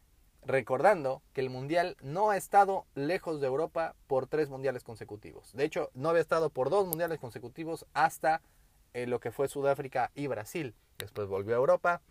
recordando 0.44 1.22
que 1.33 1.40
el 1.40 1.50
Mundial 1.50 1.96
no 2.02 2.30
ha 2.30 2.37
estado 2.37 2.87
lejos 2.94 3.40
de 3.40 3.46
Europa 3.46 3.94
por 4.07 4.26
tres 4.26 4.48
Mundiales 4.48 4.85
consecutivos. 4.85 5.52
De 5.54 5.64
hecho, 5.64 5.90
no 5.94 6.11
había 6.11 6.22
estado 6.22 6.50
por 6.50 6.70
dos 6.70 6.87
Mundiales 6.87 7.18
consecutivos 7.18 7.87
hasta 7.94 8.42
eh, 8.92 9.07
lo 9.07 9.20
que 9.20 9.33
fue 9.33 9.48
Sudáfrica 9.48 10.11
y 10.14 10.26
Brasil. 10.26 10.74
Después 10.98 11.28
volvió 11.28 11.54
a 11.54 11.59
Europa. 11.59 12.02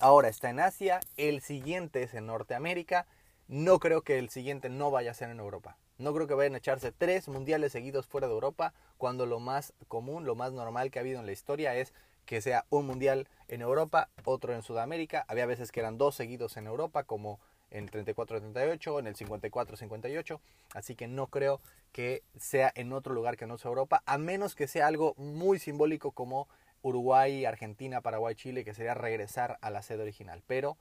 Ahora 0.00 0.28
está 0.28 0.50
en 0.50 0.60
Asia. 0.60 1.00
El 1.16 1.40
siguiente 1.40 2.02
es 2.02 2.14
en 2.14 2.26
Norteamérica. 2.26 3.06
No 3.48 3.78
creo 3.78 4.02
que 4.02 4.18
el 4.18 4.30
siguiente 4.30 4.68
no 4.68 4.90
vaya 4.90 5.10
a 5.10 5.14
ser 5.14 5.30
en 5.30 5.40
Europa. 5.40 5.76
No 5.96 6.12
creo 6.12 6.26
que 6.26 6.34
vayan 6.34 6.54
a 6.54 6.58
echarse 6.58 6.92
tres 6.92 7.28
mundiales 7.28 7.70
seguidos 7.70 8.06
fuera 8.06 8.26
de 8.26 8.34
Europa, 8.34 8.74
cuando 8.98 9.26
lo 9.26 9.38
más 9.38 9.74
común, 9.86 10.24
lo 10.24 10.34
más 10.34 10.52
normal 10.52 10.90
que 10.90 10.98
ha 10.98 11.02
habido 11.02 11.20
en 11.20 11.26
la 11.26 11.32
historia 11.32 11.76
es 11.76 11.92
que 12.24 12.40
sea 12.40 12.64
un 12.70 12.86
mundial 12.86 13.28
en 13.48 13.60
Europa, 13.60 14.08
otro 14.24 14.54
en 14.54 14.62
Sudamérica. 14.62 15.24
Había 15.28 15.46
veces 15.46 15.70
que 15.70 15.80
eran 15.80 15.98
dos 15.98 16.16
seguidos 16.16 16.56
en 16.56 16.66
Europa, 16.66 17.04
como 17.04 17.38
en 17.74 17.84
el 17.84 17.90
34-38, 17.90 18.98
en 19.00 19.06
el 19.06 19.16
54-58. 19.16 20.40
Así 20.74 20.94
que 20.94 21.06
no 21.08 21.26
creo 21.26 21.60
que 21.92 22.22
sea 22.36 22.72
en 22.74 22.92
otro 22.92 23.12
lugar 23.12 23.36
que 23.36 23.46
no 23.46 23.58
sea 23.58 23.68
Europa, 23.68 24.02
a 24.06 24.16
menos 24.16 24.54
que 24.54 24.66
sea 24.66 24.86
algo 24.86 25.14
muy 25.16 25.58
simbólico 25.58 26.12
como 26.12 26.48
Uruguay, 26.82 27.44
Argentina, 27.44 28.00
Paraguay, 28.00 28.34
Chile, 28.34 28.64
que 28.64 28.74
sería 28.74 28.94
regresar 28.94 29.58
a 29.60 29.70
la 29.70 29.82
sede 29.82 30.02
original. 30.02 30.42
Pero 30.46 30.76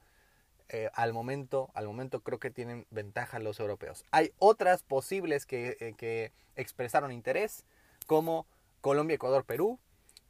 eh, 0.69 0.89
al 0.93 1.13
momento, 1.13 1.69
al 1.73 1.87
momento 1.87 2.21
creo 2.21 2.39
que 2.39 2.51
tienen 2.51 2.85
ventaja 2.91 3.39
los 3.39 3.59
europeos. 3.59 4.05
Hay 4.11 4.31
otras 4.37 4.83
posibles 4.83 5.45
que, 5.45 5.77
eh, 5.79 5.93
que 5.97 6.31
expresaron 6.55 7.11
interés, 7.11 7.65
como 8.05 8.45
Colombia, 8.81 9.15
Ecuador, 9.15 9.45
Perú, 9.45 9.79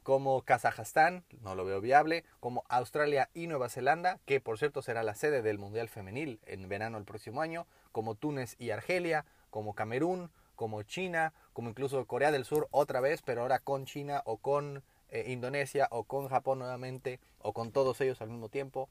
como 0.03 0.41
Kazajstán, 0.43 1.23
no 1.41 1.55
lo 1.55 1.65
veo 1.65 1.81
viable, 1.81 2.23
como 2.39 2.63
Australia 2.69 3.29
y 3.33 3.47
Nueva 3.47 3.69
Zelanda, 3.69 4.19
que 4.25 4.39
por 4.39 4.59
cierto 4.59 4.81
será 4.81 5.01
la 5.03 5.15
sede 5.15 5.41
del 5.41 5.57
Mundial 5.57 5.89
Femenil 5.89 6.39
en 6.45 6.67
verano 6.69 6.97
el 6.97 7.05
próximo 7.05 7.41
año, 7.41 7.65
como 7.91 8.15
Túnez 8.15 8.55
y 8.59 8.69
Argelia, 8.71 9.25
como 9.49 9.73
Camerún, 9.73 10.29
como 10.55 10.83
China, 10.83 11.33
como 11.53 11.69
incluso 11.69 12.05
Corea 12.05 12.31
del 12.31 12.45
Sur 12.45 12.67
otra 12.71 12.99
vez, 12.99 13.21
pero 13.21 13.41
ahora 13.41 13.59
con 13.59 13.85
China 13.85 14.21
o 14.25 14.37
con 14.37 14.83
eh, 15.09 15.25
Indonesia 15.31 15.87
o 15.91 16.03
con 16.03 16.27
Japón 16.27 16.59
nuevamente 16.59 17.19
o 17.39 17.53
con 17.53 17.71
todos 17.71 17.99
ellos 18.01 18.21
al 18.21 18.29
mismo 18.29 18.49
tiempo. 18.49 18.89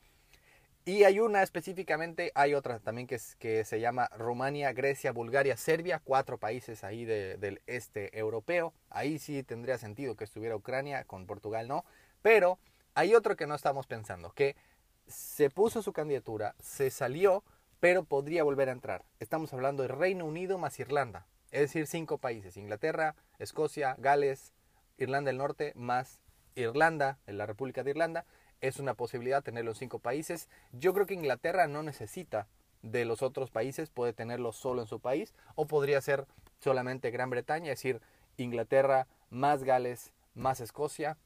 Y 0.85 1.05
hay 1.05 1.21
una 1.21 1.45
específicamente, 1.45 2.33
hay 2.35 2.55
otra 2.55 2.81
también 2.81 3.07
que, 3.07 3.15
es, 3.15 3.37
que 3.37 3.65
se 3.65 3.79
llama 3.79 4.09
Rumania, 4.17 4.73
Grecia, 4.73 5.13
Bulgaria, 5.13 5.57
Serbia, 5.57 6.01
cuatro 6.03 6.39
países 6.39 6.83
ahí 6.83 7.05
del 7.05 7.63
este 7.67 8.19
europeo. 8.19 8.75
Ahí 8.91 9.21
sí 9.21 9.45
tendría 9.45 9.79
sentido 9.79 10.17
que 10.17 10.25
estuviera 10.25 10.57
Ucrania, 10.57 11.05
con 11.05 11.27
Portugal 11.27 11.69
no. 11.69 11.85
Pero 12.21 12.59
hay 12.95 13.15
otro 13.15 13.37
que 13.37 13.47
no 13.47 13.55
estamos 13.55 13.87
pensando, 13.87 14.33
que 14.33 14.57
se 15.07 15.51
puso 15.51 15.83
su 15.83 15.93
candidatura, 15.93 16.57
se 16.59 16.91
salió, 16.91 17.45
pero 17.79 18.03
podría 18.03 18.43
volver 18.43 18.69
a 18.69 18.73
entrar. 18.73 19.05
Estamos 19.21 19.53
hablando 19.53 19.85
de 19.85 19.89
Reino 19.89 20.25
Unido 20.27 20.59
más 20.59 20.81
Irlanda, 20.81 21.27
es 21.53 21.61
decir, 21.61 21.87
cinco 21.87 22.19
países, 22.19 22.57
Inglaterra, 22.57 23.15
Escocia, 23.39 23.95
Gales, 23.99 24.53
Irlanda 24.99 25.29
del 25.29 25.39
Norte 25.39 25.73
más 25.77 26.19
Irlanda, 26.57 27.19
en 27.29 27.39
la 27.39 27.47
República 27.47 27.85
de 27.85 27.91
Irlanda 27.91 28.25
es 28.63 28.79
una 28.79 28.95
posibilidad 28.95 29.43
tenerlo 29.43 29.73
en 29.73 29.77
cinco 29.77 29.99
países. 29.99 30.49
Yo 30.73 30.95
creo 30.95 31.05
que 31.05 31.15
Inglaterra 31.15 31.67
no 31.67 31.83
necesita 31.83 32.49
de 32.81 33.05
los 33.05 33.23
otros 33.23 33.51
países, 33.51 33.91
puede 33.91 34.13
tenerlo 34.13 34.53
solo 34.53 34.81
en 34.81 34.89
su 34.89 35.01
país, 35.01 35.35
o 35.55 35.67
podría 35.67 36.01
ser 36.01 36.27
solamente 36.59 37.11
Gran 37.11 37.31
Bretaña, 37.31 37.73
es 37.73 37.79
decir, 37.79 38.01
Inglaterra 38.39 39.07
más 39.31 39.65
Gales 39.65 40.13
más 40.35 40.61
Escocia. 40.61 41.19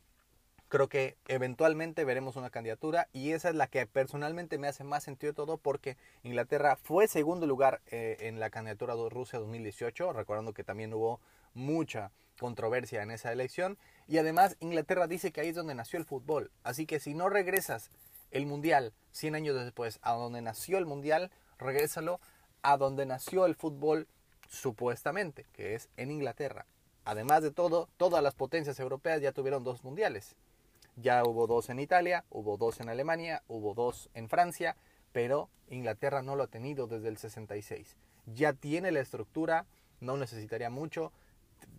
Creo 0.69 0.89
que 0.89 1.17
eventualmente 1.29 2.05
veremos 2.05 2.35
una 2.35 2.51
candidatura 2.51 3.09
y 3.13 3.31
esa 3.31 3.51
es 3.51 3.55
la 3.55 3.69
que 3.69 3.87
personalmente 3.87 4.59
me 4.59 4.67
hace 4.67 4.83
más 4.83 5.05
sentido 5.05 5.33
todo 5.33 5.59
porque 5.59 5.97
Inglaterra 6.25 6.75
fue 6.75 7.07
segundo 7.07 7.47
lugar 7.47 7.83
eh, 7.87 8.17
en 8.21 8.41
la 8.41 8.51
candidatura 8.51 8.97
de 8.97 9.09
Rusia 9.09 9.39
2018, 9.39 10.13
recordando 10.13 10.55
que 10.55 10.65
también 10.65 10.93
hubo 10.93 11.21
mucha 11.55 12.11
controversia 12.39 13.03
en 13.03 13.11
esa 13.11 13.33
elección. 13.33 13.79
Y 14.07 14.19
además 14.19 14.57
Inglaterra 14.61 15.07
dice 15.07 15.33
que 15.33 15.41
ahí 15.41 15.49
es 15.49 15.57
donde 15.57 15.75
nació 15.75 15.99
el 15.99 16.05
fútbol. 16.05 16.51
Así 16.63 16.87
que 16.87 17.01
si 17.01 17.15
no 17.15 17.29
regresas 17.29 17.91
el 18.31 18.47
Mundial 18.47 18.93
100 19.13 19.35
años 19.35 19.57
después 19.57 19.99
a 20.03 20.13
donde 20.13 20.43
nació 20.43 20.79
el 20.79 20.87
Mundial, 20.87 21.31
regrésalo 21.59 22.21
a 22.63 22.77
donde 22.77 23.07
nació 23.07 23.47
el 23.47 23.55
fútbol 23.55 24.09
supuestamente, 24.49 25.47
que 25.53 25.75
es 25.75 25.89
en 25.97 26.11
Inglaterra. 26.11 26.67
Además 27.05 27.43
de 27.43 27.53
todo, 27.53 27.89
todas 27.97 28.23
las 28.23 28.35
potencias 28.35 28.81
europeas 28.81 29.21
ya 29.21 29.33
tuvieron 29.33 29.65
dos 29.65 29.85
mundiales. 29.85 30.37
Ya 30.97 31.23
hubo 31.25 31.47
dos 31.47 31.69
en 31.69 31.79
Italia, 31.79 32.25
hubo 32.31 32.57
dos 32.57 32.81
en 32.81 32.89
Alemania, 32.89 33.43
hubo 33.49 33.75
dos 33.75 34.11
en 34.15 34.29
Francia, 34.29 34.77
pero 35.13 35.49
Inglaterra 35.69 36.23
no 36.23 36.37
lo 36.37 36.45
ha 36.45 36.49
tenido 36.49 36.87
desde 36.87 37.09
el 37.09 37.17
66. 37.17 37.97
Ya 38.27 38.55
tiene 38.55 38.91
la 38.91 39.01
estructura, 39.01 39.67
no 40.01 40.17
necesitaría 40.17 40.71
mucho, 40.71 41.13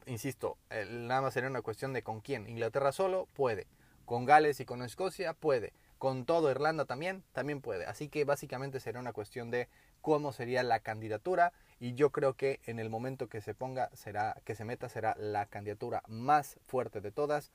insisto, 0.08 0.58
nada 0.90 1.22
más 1.22 1.34
sería 1.34 1.50
una 1.50 1.62
cuestión 1.62 1.94
de 1.94 2.04
con 2.04 2.22
quién. 2.22 2.48
Inglaterra 2.50 2.92
solo 2.92 3.28
puede, 3.34 3.68
con 4.06 4.26
Gales 4.26 4.60
y 4.60 4.66
con 4.66 4.82
Escocia 4.82 5.34
puede, 5.34 5.74
con 5.98 6.26
todo 6.26 6.50
Irlanda 6.50 6.86
también, 6.86 7.24
también 7.34 7.62
puede. 7.62 7.86
Así 7.86 8.10
que 8.10 8.26
básicamente 8.26 8.80
sería 8.80 9.00
una 9.00 9.14
cuestión 9.14 9.52
de 9.52 9.68
cómo 10.02 10.32
sería 10.32 10.64
la 10.64 10.80
candidatura 10.80 11.54
y 11.80 11.94
yo 11.94 12.12
creo 12.12 12.34
que 12.34 12.60
en 12.66 12.80
el 12.80 12.90
momento 12.90 13.28
que 13.28 13.42
se 13.42 13.54
ponga 13.54 13.90
será 13.94 14.42
que 14.46 14.56
se 14.56 14.66
meta 14.66 14.90
será 14.90 15.16
la 15.20 15.46
candidatura 15.48 16.04
más 16.08 16.60
fuerte 16.66 17.02
de 17.02 17.12
todas 17.12 17.52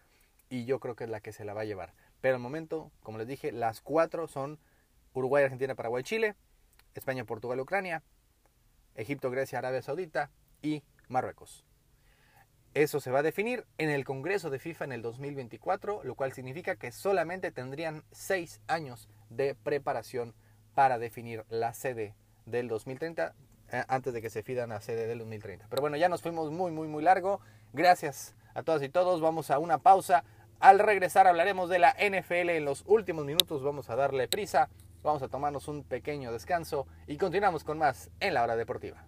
y 0.50 0.64
yo 0.64 0.80
creo 0.80 0.94
que 0.94 1.04
es 1.04 1.10
la 1.10 1.20
que 1.20 1.32
se 1.32 1.44
la 1.44 1.54
va 1.54 1.62
a 1.62 1.64
llevar. 1.64 1.94
Pero 2.20 2.36
el 2.36 2.42
momento, 2.42 2.90
como 3.02 3.18
les 3.18 3.26
dije, 3.26 3.52
las 3.52 3.80
cuatro 3.80 4.28
son 4.28 4.58
Uruguay, 5.14 5.44
Argentina, 5.44 5.74
Paraguay, 5.74 6.02
Chile, 6.02 6.34
España, 6.94 7.24
Portugal, 7.24 7.60
Ucrania, 7.60 8.02
Egipto, 8.94 9.30
Grecia, 9.30 9.58
Arabia 9.58 9.82
Saudita 9.82 10.30
y 10.60 10.82
Marruecos. 11.08 11.64
Eso 12.74 13.00
se 13.00 13.10
va 13.10 13.18
a 13.18 13.22
definir 13.22 13.66
en 13.76 13.90
el 13.90 14.06
Congreso 14.06 14.48
de 14.48 14.58
FIFA 14.58 14.86
en 14.86 14.92
el 14.92 15.02
2024, 15.02 16.04
lo 16.04 16.14
cual 16.14 16.32
significa 16.32 16.76
que 16.76 16.90
solamente 16.90 17.52
tendrían 17.52 18.02
seis 18.12 18.62
años 18.66 19.10
de 19.28 19.54
preparación 19.54 20.34
para 20.74 20.98
definir 20.98 21.44
la 21.50 21.74
sede 21.74 22.14
del 22.46 22.68
2030 22.68 23.34
eh, 23.72 23.84
antes 23.88 24.14
de 24.14 24.22
que 24.22 24.30
se 24.30 24.42
fidan 24.42 24.70
la 24.70 24.80
sede 24.80 25.06
del 25.06 25.18
2030. 25.18 25.66
Pero 25.68 25.82
bueno, 25.82 25.98
ya 25.98 26.08
nos 26.08 26.22
fuimos 26.22 26.50
muy, 26.50 26.72
muy, 26.72 26.88
muy 26.88 27.02
largo. 27.02 27.40
Gracias 27.74 28.34
a 28.54 28.62
todas 28.62 28.82
y 28.82 28.88
todos. 28.88 29.20
Vamos 29.20 29.50
a 29.50 29.58
una 29.58 29.76
pausa. 29.76 30.24
Al 30.58 30.78
regresar 30.78 31.26
hablaremos 31.26 31.68
de 31.68 31.78
la 31.78 31.94
NFL 31.98 32.48
en 32.50 32.64
los 32.64 32.84
últimos 32.86 33.26
minutos. 33.26 33.62
Vamos 33.62 33.90
a 33.90 33.96
darle 33.96 34.28
prisa. 34.28 34.70
Vamos 35.02 35.22
a 35.22 35.28
tomarnos 35.28 35.68
un 35.68 35.84
pequeño 35.84 36.32
descanso 36.32 36.86
y 37.06 37.18
continuamos 37.18 37.64
con 37.64 37.76
más 37.76 38.10
en 38.20 38.32
la 38.32 38.42
hora 38.44 38.56
deportiva. 38.56 39.04